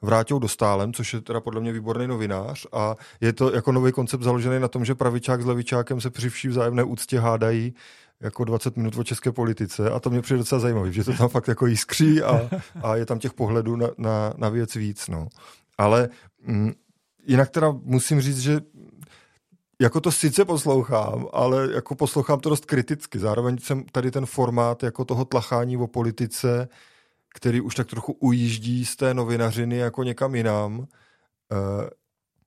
[0.04, 4.22] Vrátil dostálem, což je teda podle mě výborný novinář a je to jako nový koncept
[4.22, 7.74] založený na tom, že pravičák s levičákem se při vší vzájemné úctě hádají
[8.22, 11.28] jako 20 minut o české politice a to mě přijde docela zajímavé, že to tam
[11.28, 12.50] fakt jako jiskří a,
[12.82, 15.08] a je tam těch pohledů na, na, na věc víc.
[15.08, 15.28] No.
[15.78, 16.08] Ale
[16.46, 16.72] mm,
[17.26, 18.60] jinak teda musím říct, že
[19.80, 23.18] jako to sice poslouchám, ale jako poslouchám to dost kriticky.
[23.18, 26.68] Zároveň jsem tady ten formát jako toho tlachání o politice
[27.34, 30.86] který už tak trochu ujíždí z té novinařiny jako někam jinam.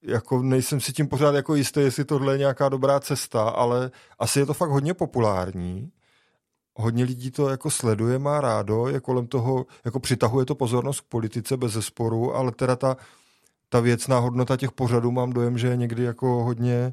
[0.08, 4.40] Jako nejsem si tím pořád jako jistý, jestli tohle je nějaká dobrá cesta, ale asi
[4.40, 5.92] je to fakt hodně populární.
[6.76, 11.06] Hodně lidí to jako sleduje, má rádo, je kolem toho, jako přitahuje to pozornost k
[11.06, 12.98] politice bez zesporu, ale teda ta,
[13.70, 16.92] ta věcná hodnota těch pořadů mám dojem, že je někdy jako hodně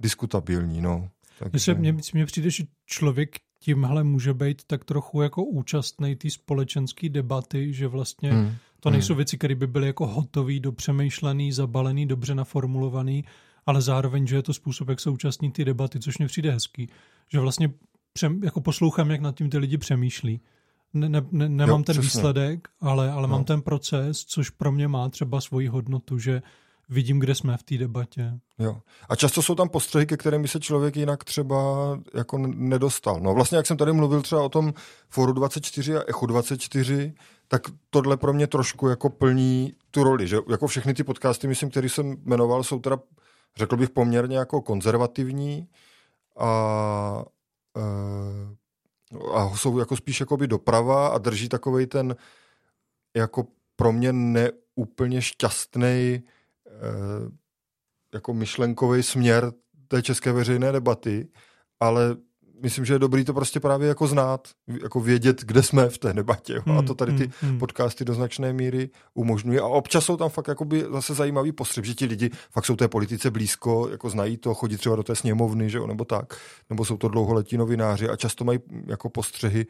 [0.00, 1.08] diskutabilní, no.
[1.38, 1.74] Takže...
[1.74, 7.72] Mně, mně přijde, že člověk tímhle může být tak trochu jako účastný té společenské debaty,
[7.72, 8.54] že vlastně hmm.
[8.80, 9.16] To nejsou hmm.
[9.16, 13.24] věci, které by byly jako hotový, dopřemýšlený, zabalený, dobře naformulovaný,
[13.66, 16.88] ale zároveň, že je to způsob, jak se účastní ty debaty, což mě přijde hezký.
[17.28, 17.72] Že vlastně
[18.12, 20.40] přem, jako poslouchám, jak nad tím ty lidi přemýšlí.
[20.94, 22.02] Ne, ne, ne, nemám jo, ten přesně.
[22.02, 23.28] výsledek, ale, ale no.
[23.28, 26.42] mám ten proces, což pro mě má třeba svoji hodnotu, že
[26.88, 28.32] vidím, kde jsme v té debatě.
[28.58, 28.80] Jo.
[29.08, 31.56] A často jsou tam postřehy, ke kterým by se člověk jinak třeba
[32.14, 33.20] jako nedostal.
[33.20, 34.74] No vlastně, jak jsem tady mluvil třeba o tom
[35.08, 37.14] Foru 24 a Echu 24,
[37.48, 41.70] tak tohle pro mě trošku jako plní tu roli, že jako všechny ty podcasty, myslím,
[41.70, 42.98] které jsem jmenoval, jsou teda,
[43.56, 45.68] řekl bych, poměrně jako konzervativní
[46.38, 47.24] a,
[47.76, 52.16] e, a jsou jako spíš jakoby doprava a drží takovej ten
[53.16, 56.22] jako pro mě neúplně šťastný
[58.14, 59.52] jako myšlenkový směr
[59.88, 61.28] té české veřejné debaty,
[61.80, 62.16] ale
[62.62, 64.48] myslím, že je dobrý to prostě právě jako znát,
[64.82, 66.62] jako vědět, kde jsme v té debatě.
[66.66, 67.58] Hmm, a to tady ty hmm, hmm.
[67.58, 69.58] podcasty do značné míry umožňují.
[69.58, 72.88] A občas jsou tam fakt jakoby zase zajímavý postřeb, že ti lidi fakt jsou té
[72.88, 76.34] politice blízko, jako znají to, chodí třeba do té sněmovny, že jo, nebo tak.
[76.70, 79.66] Nebo jsou to dlouholetí novináři a často mají jako postřehy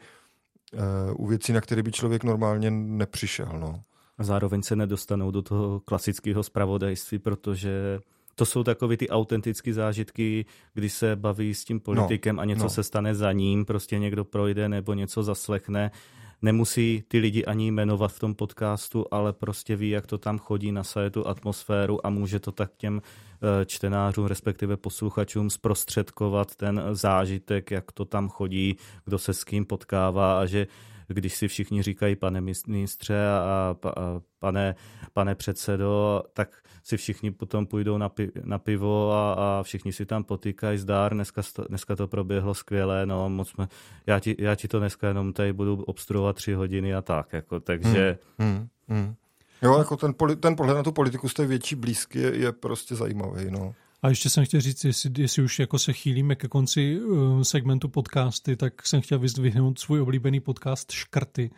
[0.73, 3.49] uh, u věcí, na které by člověk normálně nepřišel.
[3.59, 3.83] No
[4.19, 7.99] a zároveň se nedostanou do toho klasického spravodajství, protože
[8.35, 12.63] to jsou takové ty autentické zážitky, kdy se baví s tím politikem no, a něco
[12.63, 12.69] no.
[12.69, 15.91] se stane za ním, prostě někdo projde nebo něco zaslechne.
[16.41, 20.71] Nemusí ty lidi ani jmenovat v tom podcastu, ale prostě ví, jak to tam chodí,
[20.71, 27.71] na tu atmosféru a může to tak těm eh, čtenářům, respektive posluchačům zprostředkovat ten zážitek,
[27.71, 30.67] jak to tam chodí, kdo se s kým potkává a že
[31.13, 34.75] když si všichni říkají pane ministře a, a pane,
[35.13, 36.49] pane předsedo, tak
[36.83, 41.13] si všichni potom půjdou na, pi, na pivo a, a všichni si tam potýkají zdár,
[41.13, 43.67] dneska, dneska to proběhlo skvěle, no moc jsme,
[44.07, 47.59] já, ti, já ti to dneska jenom tady budu obstruovat tři hodiny a tak, jako,
[47.59, 48.17] takže...
[48.39, 49.15] Hmm, hmm, hmm.
[49.61, 52.95] Jo, jako ten, ten pohled na tu politiku z té větší blízky je, je prostě
[52.95, 53.75] zajímavý, no.
[54.01, 57.89] A ještě jsem chtěl říct, jestli, jestli už jako se chýlíme ke konci uh, segmentu
[57.89, 61.51] podcasty, tak jsem chtěl vyzdvihnout svůj oblíbený podcast Škrty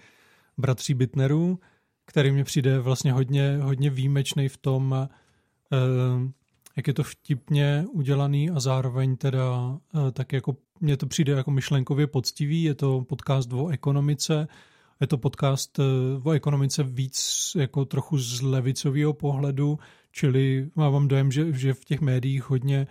[0.57, 1.59] bratří Bitnerů,
[2.05, 4.91] který mi přijde vlastně hodně, hodně výjimečný v tom,
[5.71, 6.29] uh,
[6.77, 11.51] jak je to vtipně udělaný a zároveň teda uh, tak jako mně to přijde jako
[11.51, 12.63] myšlenkově poctivý.
[12.63, 14.47] Je to podcast o ekonomice,
[15.01, 15.79] je to podcast
[16.23, 19.79] o ekonomice víc jako trochu z levicového pohledu,
[20.11, 22.87] Čili mám dojem, že, že v těch médiích hodně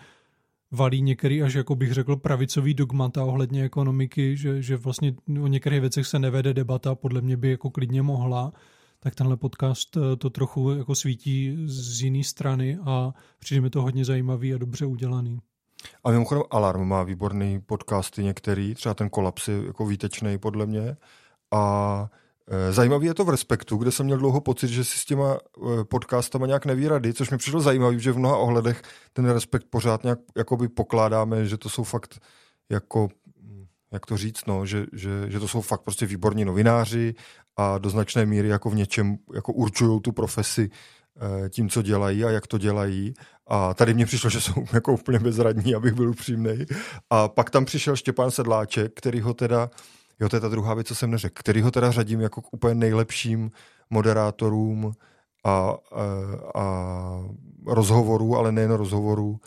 [0.70, 5.80] valí některý až, jako bych řekl, pravicový dogmata ohledně ekonomiky, že, že vlastně o některých
[5.80, 8.52] věcech se nevede debata, podle mě by jako klidně mohla,
[9.00, 13.82] tak tenhle podcast eh, to trochu jako svítí z jiné strany a přijde mi to
[13.82, 15.38] hodně zajímavý a dobře udělaný.
[16.04, 20.96] A mimochodem Alarm má výborný podcasty některý, třeba ten kolaps je jako výtečný podle mě
[21.50, 22.10] a
[22.70, 25.84] zajímavý je to v Respektu, kde jsem měl dlouho pocit, že si s těma eh,
[25.84, 28.82] podcastama nějak neví rady, což mi přišlo zajímavý, že v mnoha ohledech
[29.12, 32.18] ten Respekt pořád nějak jakoby pokládáme, že to jsou fakt
[32.70, 33.08] jako
[33.92, 37.14] jak to říct, no, že, že, že to jsou fakt prostě výborní novináři
[37.56, 40.70] a do značné míry jako v něčem jako určují tu profesi
[41.44, 43.14] eh, tím, co dělají a jak to dělají.
[43.46, 46.66] A tady mně přišlo, že jsou jako úplně bezradní, abych byl upřímný.
[47.10, 49.70] A pak tam přišel Štěpán Sedláček, který ho teda
[50.20, 51.34] Jo, to je ta druhá věc, co jsem neřekl.
[51.38, 53.50] Který ho teda řadím jako k úplně nejlepším
[53.90, 54.92] moderátorům
[55.44, 55.76] a, a,
[56.54, 56.64] a
[57.66, 59.40] rozhovorů, ale nejen rozhovorů.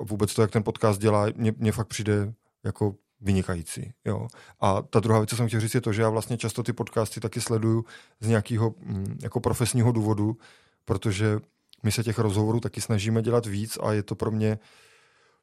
[0.00, 2.32] Vůbec to, jak ten podcast dělá, mně, mně fakt přijde
[2.64, 3.92] jako vynikající.
[4.04, 4.28] Jo.
[4.60, 6.72] A ta druhá věc, co jsem chtěl říct, je to, že já vlastně často ty
[6.72, 7.84] podcasty taky sleduju
[8.20, 10.36] z nějakého mm, jako profesního důvodu,
[10.84, 11.40] protože
[11.82, 14.58] my se těch rozhovorů taky snažíme dělat víc a je to pro mě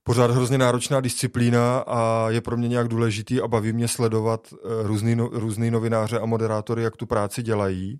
[0.07, 4.57] pořád hrozně náročná disciplína a je pro mě nějak důležitý a baví mě sledovat eh,
[4.87, 7.99] různý, no, různý novináře a moderátory, jak tu práci dělají.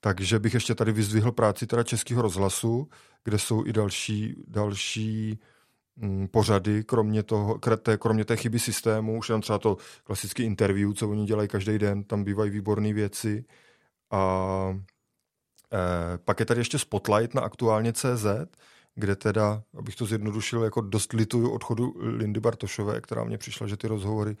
[0.00, 2.88] Takže bych ještě tady vyzdvihl práci teda Českého rozhlasu,
[3.24, 5.38] kde jsou i další, další
[5.96, 7.58] mm, pořady, kromě, toho,
[7.98, 12.04] kromě té chyby systému, už jenom třeba to klasické interview, co oni dělají každý den,
[12.04, 13.44] tam bývají výborné věci.
[14.10, 14.22] A
[15.72, 18.26] e, pak je tady ještě Spotlight na aktuálně CZ,
[18.94, 23.76] kde teda, abych to zjednodušil, jako dost lituju odchodu Lindy Bartošové, která mě přišla, že
[23.76, 24.36] ty rozhovory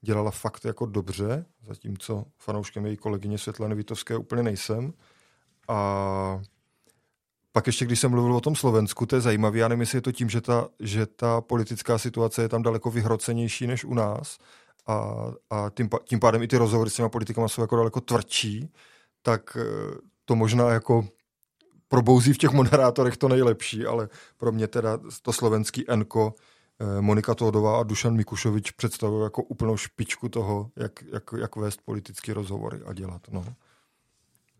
[0.00, 4.92] dělala fakt jako dobře, zatímco fanouškem její kolegyně Světlany Vitovské úplně nejsem.
[5.68, 6.40] A
[7.52, 10.02] pak ještě, když jsem mluvil o tom Slovensku, to je zajímavé, já nevím, jestli je
[10.02, 14.38] to tím, že ta, že ta politická situace je tam daleko vyhrocenější než u nás
[14.86, 15.14] a,
[15.50, 18.72] a tím, tím pádem i ty rozhovory s těma politikama jsou jako daleko tvrdší,
[19.22, 19.64] tak eh,
[20.24, 21.08] to možná jako
[21.88, 26.34] probouzí v těch moderátorech to nejlepší, ale pro mě teda to slovenský Enko,
[26.80, 31.80] eh, Monika Tódová a Dušan Mikušovič představují jako úplnou špičku toho, jak, jak, jak vést
[31.84, 33.22] politické rozhovory a dělat.
[33.30, 33.44] No.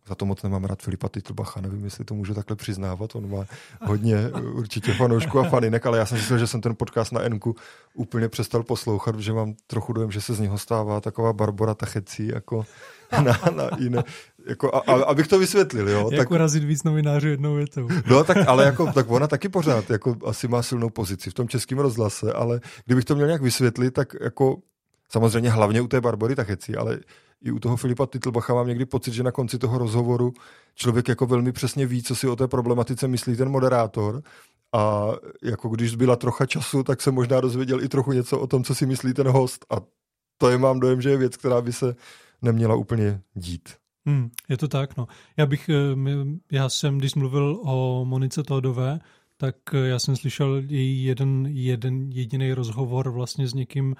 [0.08, 3.44] Za to moc nemám rád Filipa Titlbacha, nevím, jestli to můžu takhle přiznávat, on má
[3.82, 7.12] hodně eh, určitě fanoušků a faninek, ale já jsem si myslel, že jsem ten podcast
[7.12, 7.56] na Enku
[7.94, 12.28] úplně přestal poslouchat, že mám trochu dojem, že se z něho stává taková Barbara Tachecí,
[12.28, 12.64] jako
[13.12, 14.04] na, na jiné,
[14.48, 16.08] jako, a, a, abych to vysvětlil, jo.
[16.12, 17.88] Jak tak, urazit víc novinářů jednou větou.
[18.10, 21.48] No, tak, ale jako, tak ona taky pořád jako asi má silnou pozici v tom
[21.48, 24.56] českém rozhlase, ale kdybych to měl nějak vysvětlit, tak jako
[25.08, 26.98] samozřejmě hlavně u té Barbory Tacheci, ale
[27.44, 30.32] i u toho Filipa Titlbacha mám někdy pocit, že na konci toho rozhovoru
[30.74, 34.22] člověk jako velmi přesně ví, co si o té problematice myslí ten moderátor
[34.72, 38.64] a jako když zbyla trocha času, tak se možná dozvěděl i trochu něco o tom,
[38.64, 39.76] co si myslí ten host a
[40.38, 41.96] to je mám dojem, že je věc, která by se
[42.42, 43.68] neměla úplně dít.
[44.06, 45.08] Hmm, je to tak, no.
[45.36, 45.96] Já bych, eh,
[46.52, 49.00] já jsem, když mluvil o Monice Todové,
[49.36, 53.96] tak eh, já jsem slyšel její jeden, jeden jediný rozhovor vlastně s někým,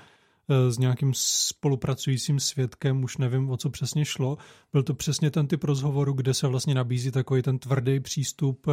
[0.69, 4.39] s nějakým spolupracujícím svědkem, už nevím, o co přesně šlo.
[4.73, 8.67] Byl to přesně ten typ rozhovoru, kde se vlastně nabízí takový ten tvrdý přístup,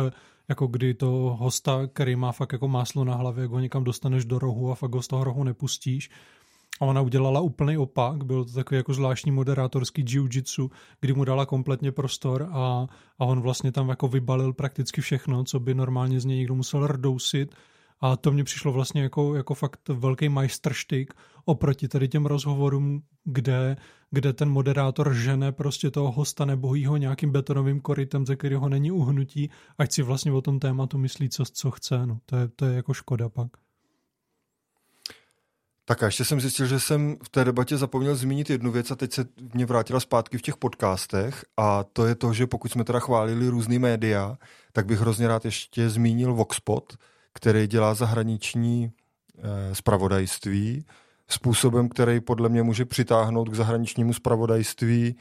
[0.50, 4.26] jako kdy to hosta, který má fakt jako máslo na hlavě, jak ho někam dostaneš
[4.26, 6.10] do rohu a fakt ho z toho rohu nepustíš
[6.82, 10.70] a ona udělala úplný opak, byl to takový jako zvláštní moderátorský jiu-jitsu,
[11.00, 12.88] kdy mu dala kompletně prostor a,
[13.20, 16.88] a on vlastně tam jako vybalil prakticky všechno, co by normálně z něj někdo musel
[16.88, 17.56] rdousit
[18.02, 21.14] a to mně přišlo vlastně jako, jako fakt velký majstrštyk
[21.46, 23.78] oproti tady těm rozhovorům, kde,
[24.12, 29.50] kde ten moderátor žene prostě toho hosta nebohýho nějakým betonovým korytem, ze kterého není uhnutí,
[29.78, 32.06] ať si vlastně o tom tématu myslí, co, co chce.
[32.06, 33.48] No, to, je, to je jako škoda pak.
[35.86, 38.96] Tak a ještě jsem zjistil, že jsem v té debatě zapomněl zmínit jednu věc a
[38.96, 42.84] teď se mě vrátila zpátky v těch podcastech a to je to, že pokud jsme
[42.84, 44.38] teda chválili různý média,
[44.74, 46.98] tak bych hrozně rád ještě zmínil Voxpot,
[47.34, 48.92] který dělá zahraniční
[49.38, 50.86] eh, spravodajství
[51.28, 55.16] způsobem, který podle mě může přitáhnout k zahraničnímu spravodajství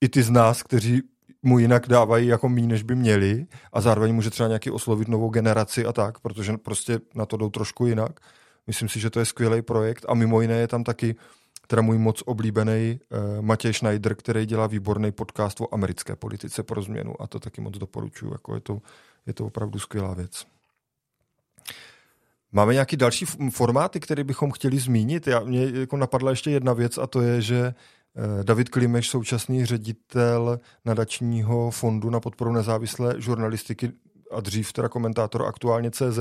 [0.00, 1.02] i ty z nás, kteří
[1.42, 5.28] mu jinak dávají jako mí, než by měli a zároveň může třeba nějaký oslovit novou
[5.28, 8.20] generaci a tak, protože prostě na to jdou trošku jinak.
[8.66, 11.16] Myslím si, že to je skvělý projekt a mimo jiné je tam taky
[11.66, 16.82] teda můj moc oblíbený uh, Matěj Schneider, který dělá výborný podcast o americké politice pro
[16.82, 18.32] změnu a to taky moc doporučuji.
[18.32, 18.78] Jako je, to,
[19.26, 20.46] je to opravdu skvělá věc.
[22.52, 25.26] Máme nějaký další formáty, které bychom chtěli zmínit?
[25.26, 27.74] Já, mě jako napadla ještě jedna věc a to je, že
[28.14, 33.92] uh, David Klimeš, současný ředitel nadačního fondu na podporu nezávislé žurnalistiky
[34.30, 36.18] a dřív teda komentátor aktuálně CZ,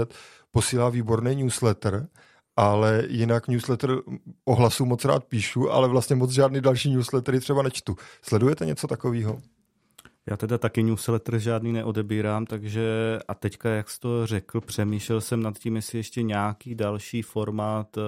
[0.51, 2.07] posílá výborný newsletter,
[2.55, 3.97] ale jinak newsletter
[4.45, 7.95] ohlasu moc rád píšu, ale vlastně moc žádný další newslettery třeba nečtu.
[8.21, 9.41] Sledujete něco takového?
[10.29, 15.43] Já teda taky newsletter žádný neodebírám, takže a teďka, jak jsi to řekl, přemýšlel jsem
[15.43, 18.03] nad tím, jestli ještě nějaký další formát uh,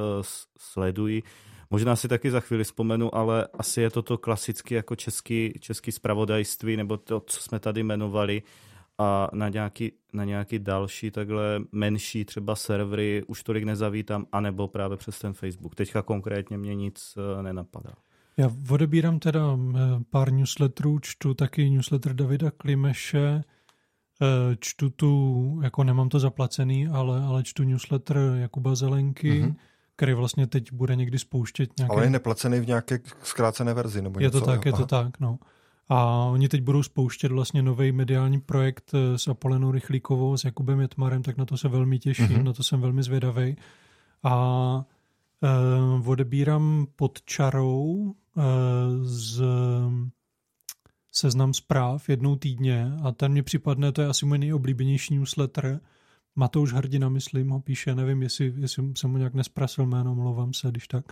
[0.57, 1.23] sleduji.
[1.69, 5.91] Možná si taky za chvíli vzpomenu, ale asi je to to klasicky jako český, český
[5.91, 8.43] spravodajství, nebo to, co jsme tady jmenovali,
[8.99, 14.97] a na nějaký, na nějaký další takhle menší třeba servery už tolik nezavítám, anebo právě
[14.97, 15.75] přes ten Facebook.
[15.75, 17.93] Teďka konkrétně mě nic eh, nenapadá.
[18.39, 19.57] Já odebírám teda
[20.09, 23.43] pár newsletterů, čtu taky newsletter Davida Klimeše,
[24.21, 29.55] eh, čtu tu, jako nemám to zaplacený, ale, ale čtu newsletter Jakuba Zelenky, mm-hmm.
[29.95, 31.95] který vlastně teď bude někdy spouštět nějaké...
[31.95, 34.39] Ale je neplacený v nějaké zkrácené verzi, nebo Je něco?
[34.39, 35.39] to tak, je to tak, no.
[35.89, 40.79] A oni teď budou spouštět vlastně nový mediální projekt eh, s Apolenou Rychlíkovou, s Jakubem
[40.79, 42.43] Jetmarem, tak na to se velmi těším, mm-hmm.
[42.43, 43.57] na to jsem velmi zvědavý.
[44.23, 44.85] A
[45.41, 48.43] uh, odebírám pod čarou uh,
[49.01, 49.43] z
[51.11, 55.79] seznam zpráv jednou týdně a ten mi připadne, to je asi můj nejoblíbenější newsletter.
[56.35, 60.67] Matouš Hrdina, myslím, ho píše, nevím, jestli, jestli jsem mu nějak nesprasil jméno, mluvám se,
[60.71, 61.05] když tak.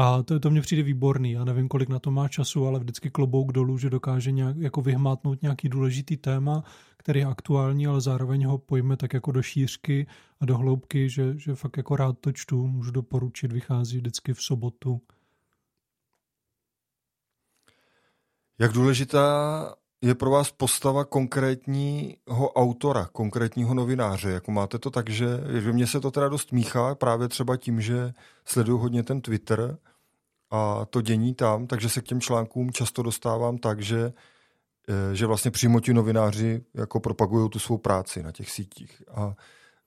[0.00, 1.32] A to, to mně přijde výborný.
[1.32, 4.82] Já nevím, kolik na to má času, ale vždycky klobouk dolů, že dokáže nějak, jako
[4.82, 6.64] vyhmátnout nějaký důležitý téma,
[6.96, 10.06] který je aktuální, ale zároveň ho pojme tak jako do šířky
[10.40, 14.42] a do hloubky, že, že fakt jako rád to čtu, můžu doporučit, vychází vždycky v
[14.42, 15.00] sobotu.
[18.58, 24.30] Jak důležitá je pro vás postava konkrétního autora, konkrétního novináře?
[24.30, 25.26] Jako máte to tak, že,
[25.60, 28.12] že mně se to teda dost míchá právě třeba tím, že
[28.44, 29.78] sleduju hodně ten Twitter
[30.50, 34.12] a to dění tam, takže se k těm článkům často dostávám tak, že,
[34.88, 39.02] eh, že vlastně přímo ti novináři jako propagují tu svou práci na těch sítích.
[39.14, 39.34] A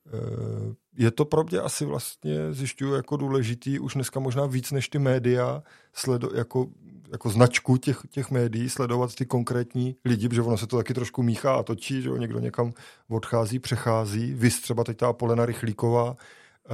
[0.07, 4.89] eh, je to pro mě asi vlastně zjišťuju jako důležitý už dneska možná víc než
[4.89, 6.67] ty média sledo, jako
[7.11, 11.23] jako značku těch, těch médií sledovat ty konkrétní lidi, protože ono se to taky trošku
[11.23, 12.73] míchá a točí, že jo, někdo někam
[13.09, 14.33] odchází, přechází.
[14.33, 16.73] Vy třeba teď ta Polena Rychlíková, eh,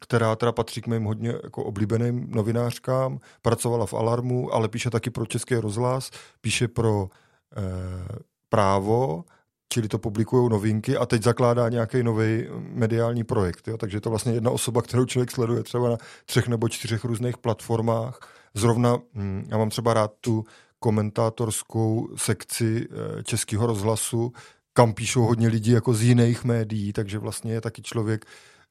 [0.00, 5.10] která teda patří k mým hodně jako oblíbeným novinářkám, pracovala v Alarmu, ale píše taky
[5.10, 6.10] pro Český rozhlas,
[6.40, 7.08] píše pro
[7.56, 9.24] eh, Právo,
[9.68, 13.68] čili to publikují novinky a teď zakládá nějaký nový mediální projekt.
[13.68, 13.76] Jo?
[13.76, 15.96] Takže to vlastně jedna osoba, kterou člověk sleduje třeba na
[16.26, 18.20] třech nebo čtyřech různých platformách
[18.56, 20.44] Zrovna hm, já mám třeba rád tu
[20.78, 24.32] komentátorskou sekci eh, Českého rozhlasu,
[24.72, 28.24] kam píšou hodně lidí jako z jiných médií, takže vlastně je taky člověk,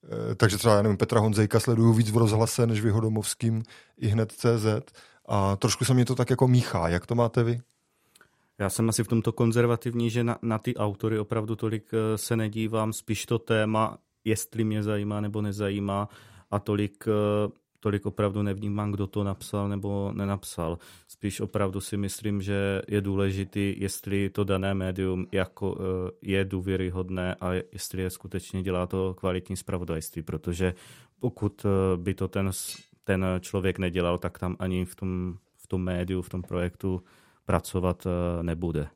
[0.03, 3.63] eh, takže třeba, já nevím, Petra Honzejka sleduju víc v rozhlase než v jeho domovským
[3.97, 4.65] i hned CZ
[5.25, 6.89] a trošku se mě to tak jako míchá.
[6.89, 7.61] Jak to máte vy?
[8.59, 12.35] Já jsem asi v tomto konzervativní, že na, na ty autory opravdu tolik eh, se
[12.35, 16.09] nedívám, spíš to téma, jestli mě zajímá nebo nezajímá
[16.51, 17.07] a tolik
[17.85, 20.77] tolik opravdu nevnímám, kdo to napsal nebo nenapsal.
[21.07, 27.35] Spíš opravdu si myslím, že je důležitý, jestli to dané médium jako eh, je důvěryhodné
[27.35, 30.73] a jestli je skutečně dělá to kvalitní zpravodajství, protože
[31.19, 32.51] pokud eh, by to ten,
[33.03, 37.01] ten člověk nedělal, tak tam ani v tom, v tom médiu, v tom projektu
[37.45, 38.87] pracovat eh, nebude.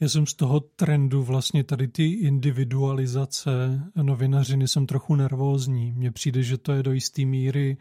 [0.00, 5.92] Já jsem z toho trendu vlastně tady ty individualizace novinařiny jsem trochu nervózní.
[5.92, 7.76] Mně přijde, že to je do jisté míry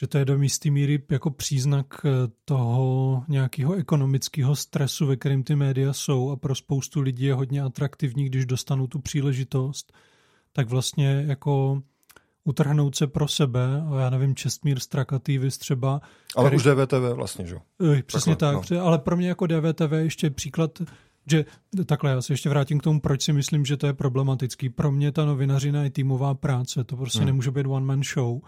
[0.00, 2.06] že to je do jisté míry jako příznak
[2.44, 7.62] toho nějakého ekonomického stresu, ve kterém ty média jsou a pro spoustu lidí je hodně
[7.62, 9.92] atraktivní, když dostanou tu příležitost,
[10.52, 11.82] tak vlastně jako
[12.44, 16.00] utrhnout se pro sebe, a já nevím, Čestmír Strakatý, vys třeba.
[16.36, 16.56] Ale který...
[16.56, 17.56] už DVTV vlastně, že?
[18.06, 18.84] Přesně takhle, tak, no.
[18.84, 20.82] ale pro mě jako DVTV ještě příklad,
[21.30, 21.44] že
[21.86, 24.68] takhle, já se ještě vrátím k tomu, proč si myslím, že to je problematický.
[24.68, 27.26] Pro mě ta novinařina je týmová práce, to prostě hmm.
[27.26, 28.40] nemůže být one man show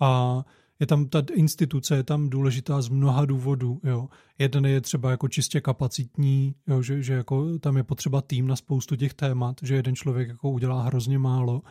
[0.00, 0.42] a
[0.80, 3.80] je tam ta instituce, je tam důležitá z mnoha důvodů.
[3.84, 4.08] Jo.
[4.38, 8.56] Jeden je třeba jako čistě kapacitní, jo, že, že jako tam je potřeba tým na
[8.56, 11.62] spoustu těch témat, že jeden člověk jako udělá hrozně málo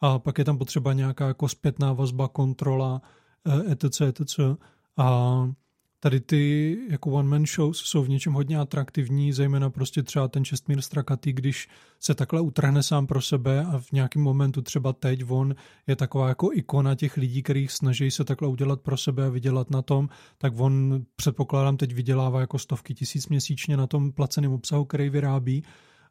[0.00, 3.02] a pak je tam potřeba nějaká jako zpětná vazba, kontrola,
[3.70, 4.40] etc., eh, etc.
[4.96, 5.48] A
[6.00, 10.44] tady ty jako one man shows jsou v něčem hodně atraktivní, zejména prostě třeba ten
[10.44, 15.24] Čestmír Strakatý, když se takhle utrhne sám pro sebe a v nějakém momentu třeba teď
[15.28, 15.54] on
[15.86, 19.70] je taková jako ikona těch lidí, kterých snaží se takhle udělat pro sebe a vydělat
[19.70, 24.84] na tom, tak on předpokládám teď vydělává jako stovky tisíc měsíčně na tom placeném obsahu,
[24.84, 25.64] který vyrábí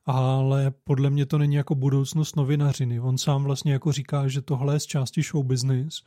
[0.06, 3.00] ale podle mě to není jako budoucnost novinařiny.
[3.00, 6.04] On sám vlastně jako říká, že tohle je z části show business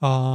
[0.00, 0.32] a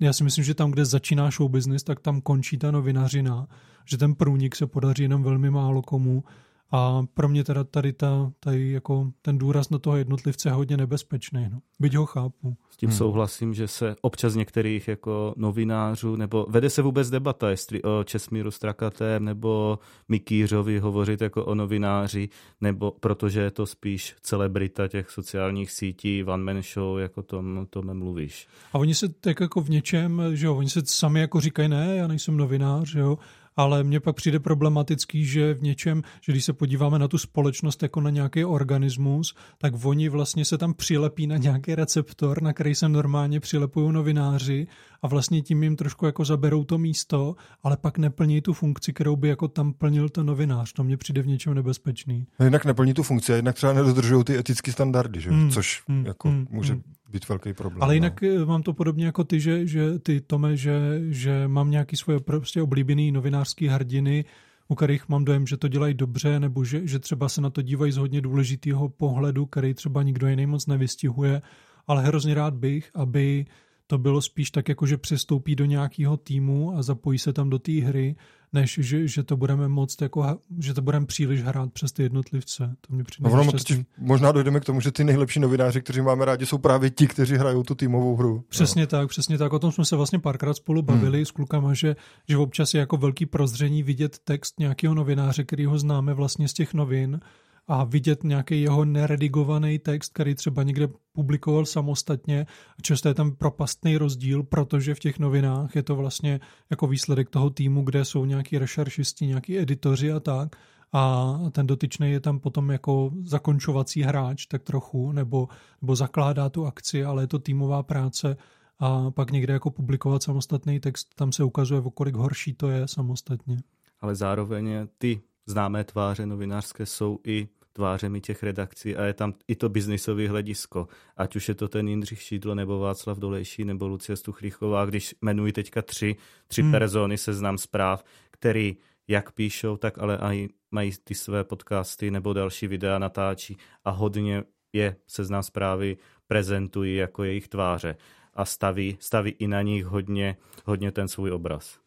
[0.00, 3.46] já si myslím, že tam, kde začíná show business, tak tam končí ta novinařina,
[3.84, 6.24] že ten průnik se podaří jenom velmi málo komu
[6.70, 10.76] a pro mě teda tady, ta, tady jako ten důraz na toho jednotlivce je hodně
[10.76, 11.48] nebezpečný.
[11.50, 11.58] No.
[11.80, 12.56] Byť ho chápu.
[12.70, 12.98] S tím hmm.
[12.98, 18.50] souhlasím, že se občas některých jako novinářů, nebo vede se vůbec debata, jestli o Česmíru
[18.50, 22.28] Strakatém nebo Mikýřovi hovořit jako o novináři,
[22.60, 27.98] nebo protože je to spíš celebrita těch sociálních sítí, one man show, jako tom, tom
[27.98, 28.48] mluvíš.
[28.72, 31.96] A oni se tak jako v něčem, že jo, oni se sami jako říkají, ne,
[31.96, 33.18] já nejsem novinář, jo,
[33.56, 37.82] ale mně pak přijde problematický, že v něčem, že když se podíváme na tu společnost
[37.82, 42.74] jako na nějaký organismus, tak oni vlastně se tam přilepí na nějaký receptor, na který
[42.74, 44.66] se normálně přilepují novináři
[45.02, 49.16] a vlastně tím jim trošku jako zaberou to místo, ale pak neplní tu funkci, kterou
[49.16, 50.72] by jako tam plnil ten novinář.
[50.72, 52.26] To mně přijde v něčem nebezpečný.
[52.40, 55.30] No jinak neplní tu funkci a jinak třeba nedodržují ty etické standardy, že?
[55.30, 55.50] Hmm.
[55.50, 56.06] což hmm.
[56.06, 56.46] jako hmm.
[56.50, 56.82] může hmm
[57.16, 57.82] být velký problém.
[57.82, 58.46] Ale jinak no.
[58.46, 62.62] mám to podobně jako ty, že, že ty, Tome, že, že mám nějaký svoje prostě
[62.62, 64.24] oblíbený novinářský hrdiny,
[64.68, 67.62] u kterých mám dojem, že to dělají dobře, nebo že, že třeba se na to
[67.62, 71.42] dívají z hodně důležitého pohledu, který třeba nikdo jiný moc nevystihuje,
[71.86, 73.46] ale hrozně rád bych, aby
[73.86, 77.58] to bylo spíš tak, jako že přestoupí do nějakého týmu a zapojí se tam do
[77.58, 78.16] té hry,
[78.52, 82.76] než že, že to budeme moc, jako, že to budeme příliš hrát přes ty jednotlivce.
[82.80, 86.24] To mě přijde no, totiž, možná dojdeme k tomu, že ty nejlepší novináři, kteří máme
[86.24, 88.44] rádi, jsou právě ti, kteří hrajou tu týmovou hru.
[88.48, 88.86] Přesně no.
[88.86, 89.52] tak, přesně tak.
[89.52, 90.86] O tom jsme se vlastně párkrát spolu hmm.
[90.86, 91.26] bavili hmm.
[91.26, 91.96] s klukama, že,
[92.28, 96.52] že občas je jako velký prozření vidět text nějakého novináře, který ho známe vlastně z
[96.52, 97.20] těch novin
[97.68, 102.46] a vidět nějaký jeho neredigovaný text, který třeba někde publikoval samostatně.
[102.82, 106.40] Často je tam propastný rozdíl, protože v těch novinách je to vlastně
[106.70, 110.56] jako výsledek toho týmu, kde jsou nějaký rešeršisti, nějaký editoři a tak.
[110.92, 115.48] A ten dotyčný je tam potom jako zakončovací hráč, tak trochu, nebo,
[115.82, 118.36] nebo zakládá tu akci, ale je to týmová práce
[118.78, 122.88] a pak někde jako publikovat samostatný text, tam se ukazuje, o kolik horší to je
[122.88, 123.56] samostatně.
[124.00, 129.56] Ale zároveň ty známé tváře novinářské jsou i tvářemi těch redakcí a je tam i
[129.56, 130.88] to biznisové hledisko.
[131.16, 135.52] Ať už je to ten Jindřich Šídlo, nebo Václav Dolejší, nebo Lucie Stuchlíchová, když jmenuji
[135.52, 136.16] teďka tři,
[136.48, 136.72] tři hmm.
[136.72, 138.76] persony seznam zpráv, který
[139.08, 144.44] jak píšou, tak ale i mají ty své podcasty nebo další videa natáčí a hodně
[144.72, 145.96] je seznam zprávy
[146.26, 147.96] prezentují jako jejich tváře
[148.34, 151.85] a staví, staví i na nich hodně, hodně ten svůj obraz.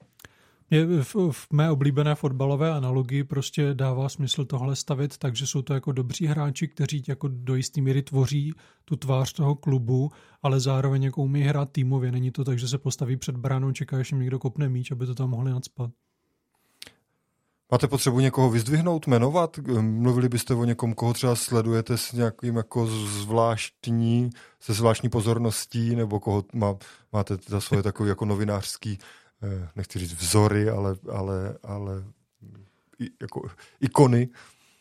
[0.72, 5.74] Mě v, v mé oblíbené fotbalové analogii prostě dává smysl tohle stavit takže jsou to
[5.74, 8.54] jako dobří hráči, kteří jako do jisté míry tvoří
[8.86, 10.12] tu tvář toho klubu,
[10.44, 12.12] ale zároveň jako umí hrát týmově.
[12.12, 15.16] Není to tak, že se postaví před bránou, čeká, jim někdo kopne míč, aby to
[15.16, 15.92] tam mohli nadspat.
[17.72, 19.60] Máte potřebu někoho vyzdvihnout, jmenovat?
[19.82, 26.20] Mluvili byste o někom, koho třeba sledujete s nějakým jako zvláštní, se zvláštní pozorností, nebo
[26.20, 26.76] koho má,
[27.14, 29.00] máte za svoje takový jako novinářský
[29.76, 32.04] nechci říct vzory, ale, ale, ale
[33.22, 33.50] jako
[33.82, 34.30] ikony.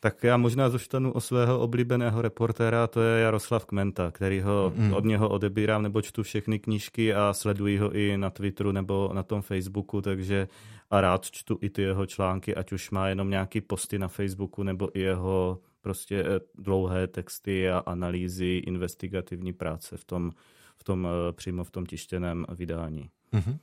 [0.00, 4.94] Tak já možná zůstanu o svého oblíbeného reportéra, to je Jaroslav Kmenta, který ho, mm.
[4.94, 9.22] od něho odebírám nebo čtu všechny knížky a sleduji ho i na Twitteru nebo na
[9.22, 10.48] tom Facebooku, takže
[10.90, 14.62] a rád čtu i ty jeho články, ať už má jenom nějaký posty na Facebooku
[14.62, 20.30] nebo i jeho prostě eh, dlouhé texty a analýzy, investigativní práce v tom,
[20.76, 23.10] v tom eh, přímo v tom tištěném vydání.
[23.32, 23.58] Mm-hmm.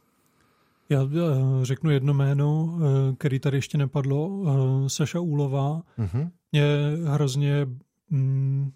[0.90, 5.82] Já eh, řeknu jedno jméno, eh, který tady ještě nepadlo, eh, Saša Úlová.
[6.00, 6.32] Mm-hmm.
[6.52, 6.64] Mě
[7.06, 7.68] hrozně
[8.10, 8.72] mm,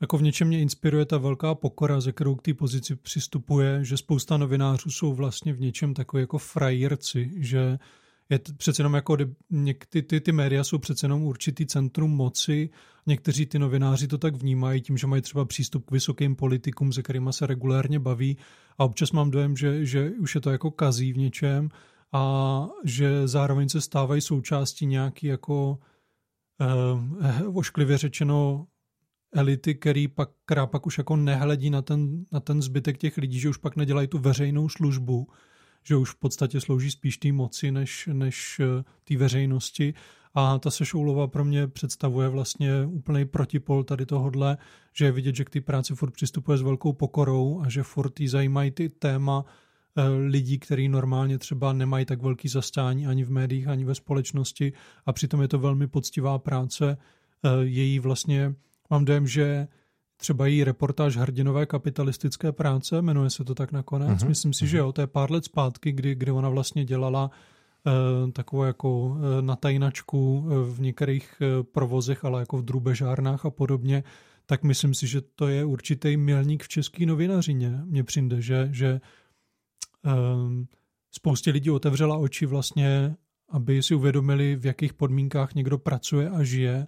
[0.00, 3.96] jako v něčem mě inspiruje ta velká pokora, ze kterou k té pozici přistupuje, že
[3.96, 7.78] spousta novinářů jsou vlastně v něčem takový jako frajírci, že
[8.32, 9.16] je přece jenom jako
[9.88, 12.70] ty, ty, ty média jsou přece jenom určitý centrum moci.
[13.06, 17.02] Někteří ty novináři to tak vnímají tím, že mají třeba přístup k vysokým politikům, se
[17.02, 18.36] kterými se regulérně baví
[18.78, 21.68] a občas mám dojem, že, že už je to jako kazí v něčem
[22.12, 25.78] a že zároveň se stávají součástí nějaký jako
[26.60, 28.66] eh, ošklivě řečeno
[29.32, 33.40] elity, který pak, která pak už jako nehledí na ten, na ten zbytek těch lidí,
[33.40, 35.26] že už pak nedělají tu veřejnou službu,
[35.82, 39.94] že už v podstatě slouží spíš té moci než, než eh, té veřejnosti.
[40.34, 44.58] A ta Sešoulova pro mě představuje vlastně úplný protipol tady tohodle,
[44.92, 48.20] že je vidět, že k té práci furt přistupuje s velkou pokorou a že furt
[48.20, 49.44] jí zajímají ty téma
[49.96, 54.72] eh, lidí, kteří normálně třeba nemají tak velký zastání ani v médiích, ani ve společnosti
[55.06, 56.98] a přitom je to velmi poctivá práce.
[57.44, 58.54] Eh, její vlastně,
[58.90, 59.68] mám dojem, že
[60.22, 64.22] třeba její reportáž Hrdinové kapitalistické práce, jmenuje se to tak nakonec.
[64.22, 64.28] Uh-huh.
[64.28, 64.68] Myslím si, uh-huh.
[64.68, 69.00] že jo, to je pár let zpátky, kdy, kdy ona vlastně dělala uh, takovou jako
[69.00, 71.42] uh, natajnačku uh, v některých
[71.72, 74.04] provozech, ale jako v drubežárnách a podobně,
[74.46, 77.80] tak myslím si, že to je určitý milník v české novinařině.
[77.84, 79.00] Mně přijde, že, že
[80.34, 80.66] um,
[81.10, 83.16] spoustě lidí otevřela oči vlastně,
[83.48, 86.86] aby si uvědomili, v jakých podmínkách někdo pracuje a žije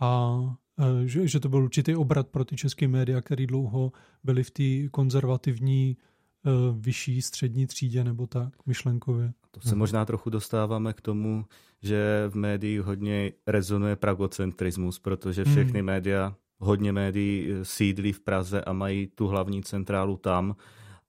[0.00, 0.56] a Eh,
[1.04, 3.92] že, že to byl určitý obrat pro ty české média, které dlouho
[4.24, 9.32] byly v té konzervativní eh, vyšší střední třídě nebo tak myšlenkově.
[9.50, 11.44] To se možná trochu dostáváme k tomu,
[11.82, 15.86] že v médiích hodně rezonuje pragocentrismus, protože všechny hmm.
[15.86, 20.56] média, hodně médií eh, sídlí v Praze a mají tu hlavní centrálu tam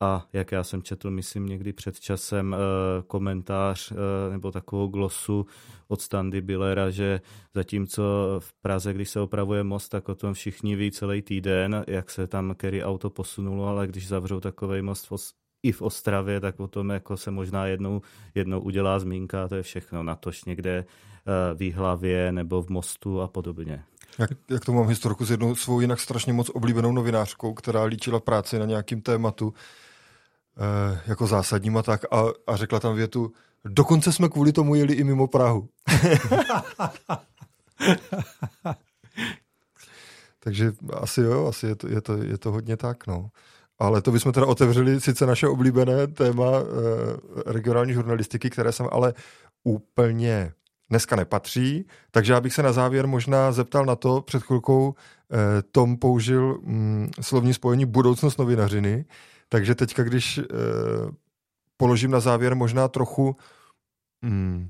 [0.02, 2.58] a jak já jsem četl, myslím někdy před časem eh,
[3.08, 5.46] komentář eh, nebo takovou glosu
[5.88, 7.22] od Standy Billera, že
[7.56, 8.04] zatímco
[8.40, 12.28] v Praze, když se opravuje most, tak o tom všichni ví celý týden, jak se
[12.28, 15.12] tam Kerry auto posunulo, ale když zavřou takový most v
[15.64, 18.02] i v Ostravě, tak o tom jako se možná jednou,
[18.36, 23.28] jednou udělá zmínka, to je všechno, natož někde eh, v Výhlavě nebo v Mostu a
[23.28, 23.84] podobně.
[24.20, 28.20] Jak, jak to mám historku s jednou svou jinak strašně moc oblíbenou novinářkou, která líčila
[28.20, 29.54] práci na nějakým tématu
[31.08, 33.32] jako zásadním a tak a, a řekla tam větu,
[33.66, 35.70] dokonce jsme kvůli tomu jeli i mimo Prahu.
[40.44, 43.30] Takže asi jo, asi je to, je to, je to hodně tak, no.
[43.80, 46.64] Ale to bychom teda otevřeli sice naše oblíbené téma e,
[47.52, 49.14] regionální žurnalistiky, které jsem ale
[49.64, 50.54] úplně
[50.90, 55.62] dneska nepatří, takže já bych se na závěr možná zeptal na to, před chvilkou e,
[55.62, 59.06] Tom použil mm, slovní spojení budoucnost novinařiny,
[59.52, 60.44] takže teďka, když e,
[61.78, 63.36] položím na závěr možná trochu
[64.22, 64.70] mm,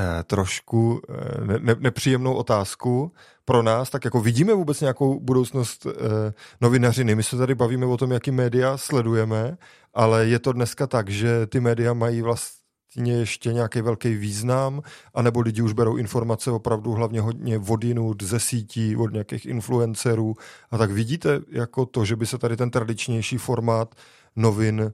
[0.00, 3.12] Eh, trošku eh, ne, ne, nepříjemnou otázku
[3.44, 7.14] pro nás, tak jako vidíme vůbec nějakou budoucnost eh, novinařiny.
[7.14, 9.58] My se tady bavíme o tom, jaký média sledujeme,
[9.94, 12.57] ale je to dneska tak, že ty média mají vlastně
[12.96, 14.82] ještě nějaký velký význam,
[15.14, 20.34] anebo lidi už berou informace opravdu hlavně hodně vodinut ze sítí, od nějakých influencerů.
[20.70, 23.94] A tak vidíte jako to, že by se tady ten tradičnější formát
[24.36, 24.92] novin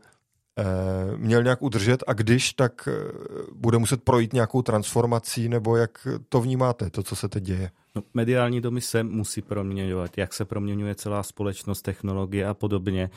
[0.58, 3.12] Eh, měl nějak udržet a když, tak eh,
[3.54, 7.70] bude muset projít nějakou transformací, nebo jak to vnímáte, to, co se teď děje?
[7.94, 13.10] No, mediální domy se musí proměňovat, jak se proměňuje celá společnost, technologie a podobně.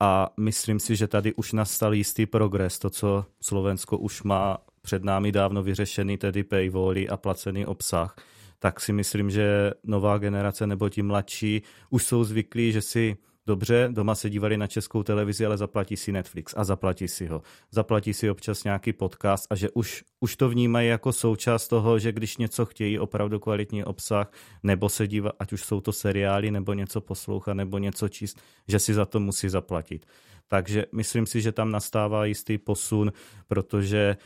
[0.00, 5.04] A myslím si, že tady už nastal jistý progres, to, co Slovensko už má před
[5.04, 8.16] námi dávno vyřešený, tedy paywally a placený obsah,
[8.58, 13.16] tak si myslím, že nová generace nebo ti mladší už jsou zvyklí, že si
[13.46, 17.42] dobře, doma se dívali na českou televizi, ale zaplatí si Netflix a zaplatí si ho.
[17.70, 22.12] Zaplatí si občas nějaký podcast a že už, už to vnímají jako součást toho, že
[22.12, 24.32] když něco chtějí, opravdu kvalitní obsah,
[24.62, 28.78] nebo se dívat, ať už jsou to seriály, nebo něco poslouchat, nebo něco číst, že
[28.78, 30.06] si za to musí zaplatit.
[30.48, 33.12] Takže myslím si, že tam nastává jistý posun,
[33.48, 34.16] protože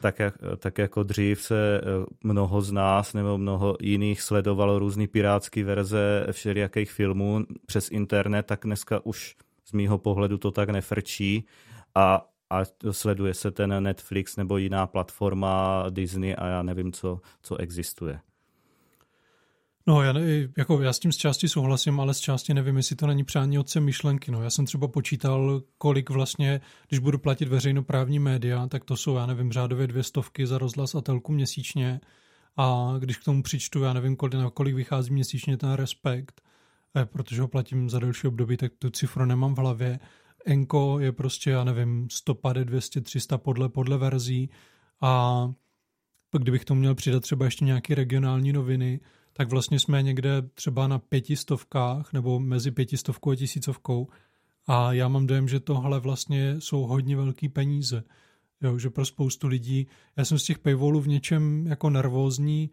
[0.00, 5.06] tak, jak, tak jako dřív se eh, mnoho z nás nebo mnoho jiných sledovalo různý
[5.06, 11.46] pirátské verze všelijakých filmů přes internet, tak dneska už z mýho pohledu to tak nefrčí
[11.94, 17.56] a, a sleduje se ten Netflix nebo jiná platforma Disney a já nevím, co, co
[17.56, 18.20] existuje.
[19.86, 20.14] No, já,
[20.58, 23.58] jako, já s tím z části souhlasím, ale z části nevím, jestli to není přání
[23.58, 24.30] otce myšlenky.
[24.30, 29.16] No, já jsem třeba počítal, kolik vlastně, když budu platit veřejnoprávní média, tak to jsou,
[29.16, 32.00] já nevím, řádově dvě stovky za rozhlas a telku měsíčně.
[32.56, 36.40] A když k tomu přičtu, já nevím, kolik, na kolik vychází měsíčně ten respekt,
[36.96, 40.00] eh, protože ho platím za delší období, tak tu cifru nemám v hlavě.
[40.46, 44.50] Enko je prostě, já nevím, 150, 200, 300 podle, podle verzí.
[45.00, 45.52] A
[46.38, 49.00] kdybych tomu měl přidat třeba ještě nějaké regionální noviny,
[49.36, 54.08] tak vlastně jsme někde třeba na pětistovkách nebo mezi pětistovkou a tisícovkou
[54.66, 58.04] a já mám dojem, že tohle vlastně jsou hodně velký peníze.
[58.60, 62.70] Jo, že pro spoustu lidí, já jsem z těch paywallů v něčem jako nervózní,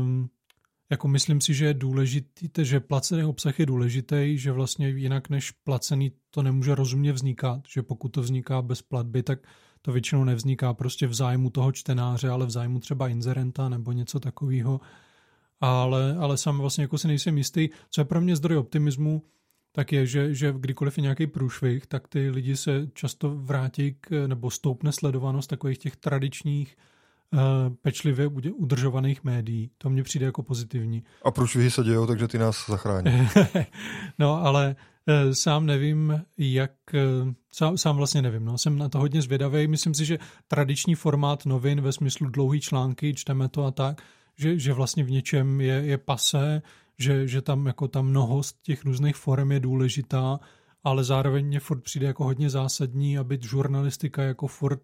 [0.00, 0.30] um,
[0.90, 5.50] jako myslím si, že je důležitý, že placený obsah je důležitý, že vlastně jinak než
[5.50, 9.38] placený to nemůže rozumně vznikat, že pokud to vzniká bez platby, tak
[9.82, 14.20] to většinou nevzniká prostě v zájmu toho čtenáře, ale v zájmu třeba inzerenta nebo něco
[14.20, 14.80] takového
[15.62, 17.68] ale, ale sám vlastně jako si nejsem jistý.
[17.90, 19.22] Co je pro mě zdroj optimismu,
[19.72, 24.26] tak je, že, že kdykoliv je nějaký průšvih, tak ty lidi se často vrátí k,
[24.26, 26.76] nebo stoupne sledovanost takových těch tradičních
[27.32, 27.40] uh,
[27.82, 29.70] pečlivě udržovaných médií.
[29.78, 31.04] To mně přijde jako pozitivní.
[31.22, 33.28] A průšvihy se dějou, takže ty nás zachrání.
[34.18, 34.76] no, ale
[35.26, 36.72] uh, sám nevím, jak,
[37.24, 39.66] uh, sám, sám vlastně nevím, no, jsem na to hodně zvědavý.
[39.66, 44.02] Myslím si, že tradiční formát novin ve smyslu dlouhý články, čteme to a tak,
[44.42, 46.62] že, že vlastně v něčem je, je pasé,
[46.98, 50.40] že, že tam jako ta mnohost těch různých forem je důležitá,
[50.84, 54.82] ale zároveň mě furt přijde jako hodně zásadní, aby žurnalistika jako furt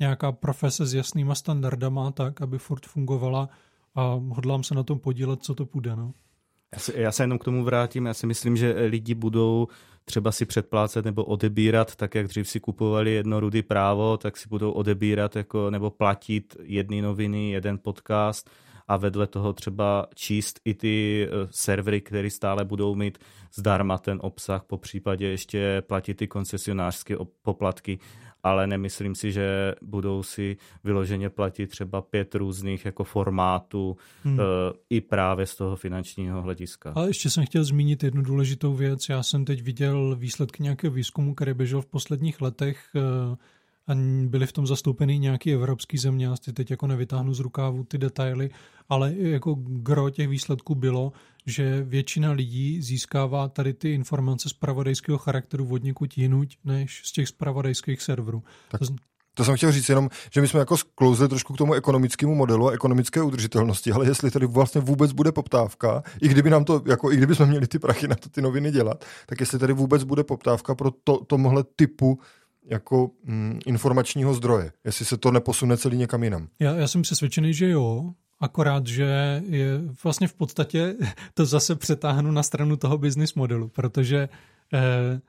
[0.00, 3.48] nějaká profese s jasnýma standardama tak, aby furt fungovala
[3.94, 5.96] a hodlám se na tom podílet, co to půjde.
[5.96, 6.12] No.
[6.72, 8.06] Já se, já se jenom k tomu vrátím.
[8.06, 9.68] Já si myslím, že lidi budou
[10.04, 14.48] třeba si předplácet nebo odebírat, tak jak dřív si kupovali jedno rudy právo, tak si
[14.48, 18.50] budou odebírat jako, nebo platit jedny noviny, jeden podcast
[18.90, 23.18] a vedle toho třeba číst i ty eh, servery, které stále budou mít
[23.54, 27.98] zdarma ten obsah, po případě ještě platit ty koncesionářské poplatky,
[28.42, 34.38] ale nemyslím si, že budou si vyloženě platit třeba pět různých jako formátů hmm.
[34.38, 34.44] uh,
[34.90, 36.92] i právě z toho finančního hlediska.
[36.94, 39.08] Ale ještě jsem chtěl zmínit jednu důležitou věc.
[39.08, 43.36] Já jsem teď viděl výsledky nějakého výzkumu, který běžel v posledních letech uh,
[43.90, 47.84] a byly v tom zastoupeny nějaký evropský země, já si teď jako nevytáhnu z rukávu
[47.84, 48.50] ty detaily,
[48.88, 51.12] ale jako gro těch výsledků bylo,
[51.46, 57.12] že většina lidí získává tady ty informace z pravodejského charakteru od někud jinuť, než z
[57.12, 58.42] těch spravodajských serverů.
[58.68, 58.80] Tak
[59.34, 62.68] To jsem chtěl říct jenom, že my jsme jako sklouzli trošku k tomu ekonomickému modelu
[62.68, 67.12] a ekonomické udržitelnosti, ale jestli tady vlastně vůbec bude poptávka, i kdyby nám to, jako
[67.12, 70.04] i kdyby jsme měli ty prachy na to ty noviny dělat, tak jestli tady vůbec
[70.04, 72.18] bude poptávka pro to, tomuhle typu
[72.70, 76.48] jako mm, informačního zdroje, jestli se to neposune celý někam jinam.
[76.58, 80.96] Já, já jsem přesvědčený, že jo, akorát, že je vlastně v podstatě
[81.34, 84.28] to zase přetáhnu na stranu toho business modelu, protože
[84.74, 85.20] eh,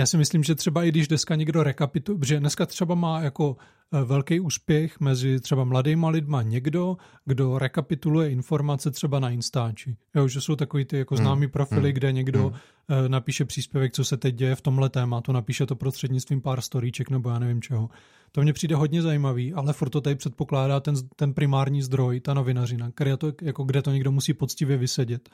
[0.00, 3.56] já si myslím, že třeba i když dneska někdo rekapituluje, že dneska třeba má jako
[3.92, 9.96] eh, velký úspěch mezi třeba mladýma lidma někdo, kdo rekapituluje informace třeba na Instači.
[10.14, 11.24] Jo, že jsou takový ty jako hmm.
[11.24, 11.92] známý profily, hmm.
[11.92, 12.58] kde někdo hmm.
[12.88, 17.10] Eh, napíše příspěvek, co se teď děje v tomhle tématu, napíše to prostřednictvím pár storíček
[17.10, 17.90] nebo já nevím čeho.
[18.32, 22.34] To mně přijde hodně zajímavý, ale furt to tady předpokládá ten, ten primární zdroj, ta
[22.34, 25.28] novinařina, kde to, jako kde to někdo musí poctivě vysedět.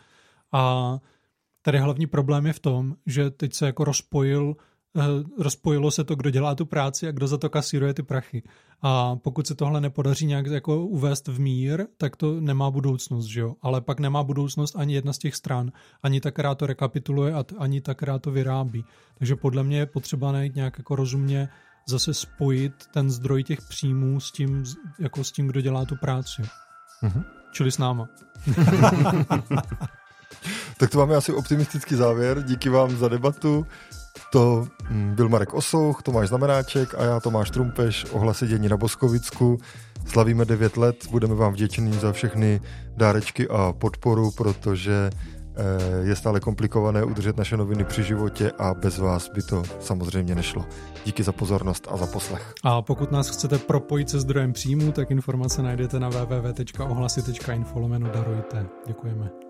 [0.53, 0.99] A
[1.67, 4.57] Tady hlavní problém je v tom, že teď se jako rozpojil
[4.97, 5.03] eh,
[5.43, 8.43] rozpojilo se to, kdo dělá tu práci a kdo za to kasíruje ty prachy.
[8.83, 13.41] A pokud se tohle nepodaří nějak jako uvést v mír, tak to nemá budoucnost, že
[13.41, 13.55] jo?
[13.63, 17.81] Ale pak nemá budoucnost ani jedna z těch stran, ani ta, která to rekapituluje, ani
[17.81, 18.85] ta, která to vyrábí.
[19.19, 21.49] Takže podle mě je potřeba najít nějak jako rozumně
[21.89, 24.65] zase spojit ten zdroj těch příjmů s tím,
[24.99, 26.43] jako s tím, kdo dělá tu práci.
[27.03, 27.25] Mm-hmm.
[27.53, 28.09] Čili s náma.
[30.79, 32.43] tak to máme asi optimistický závěr.
[32.43, 33.67] Díky vám za debatu.
[34.33, 39.59] To mm, byl Marek Osouch, Tomáš Znamenáček a já Tomáš Trumpeš, ohlasy dění na Boskovicku.
[40.07, 42.61] Slavíme 9 let, budeme vám vděční za všechny
[42.97, 48.99] dárečky a podporu, protože eh, je stále komplikované udržet naše noviny při životě a bez
[48.99, 50.65] vás by to samozřejmě nešlo.
[51.05, 52.55] Díky za pozornost a za poslech.
[52.65, 58.67] A pokud nás chcete propojit se zdrojem příjmu, tak informace najdete na www.ohlasy.info darujte.
[58.87, 59.46] Děkujeme.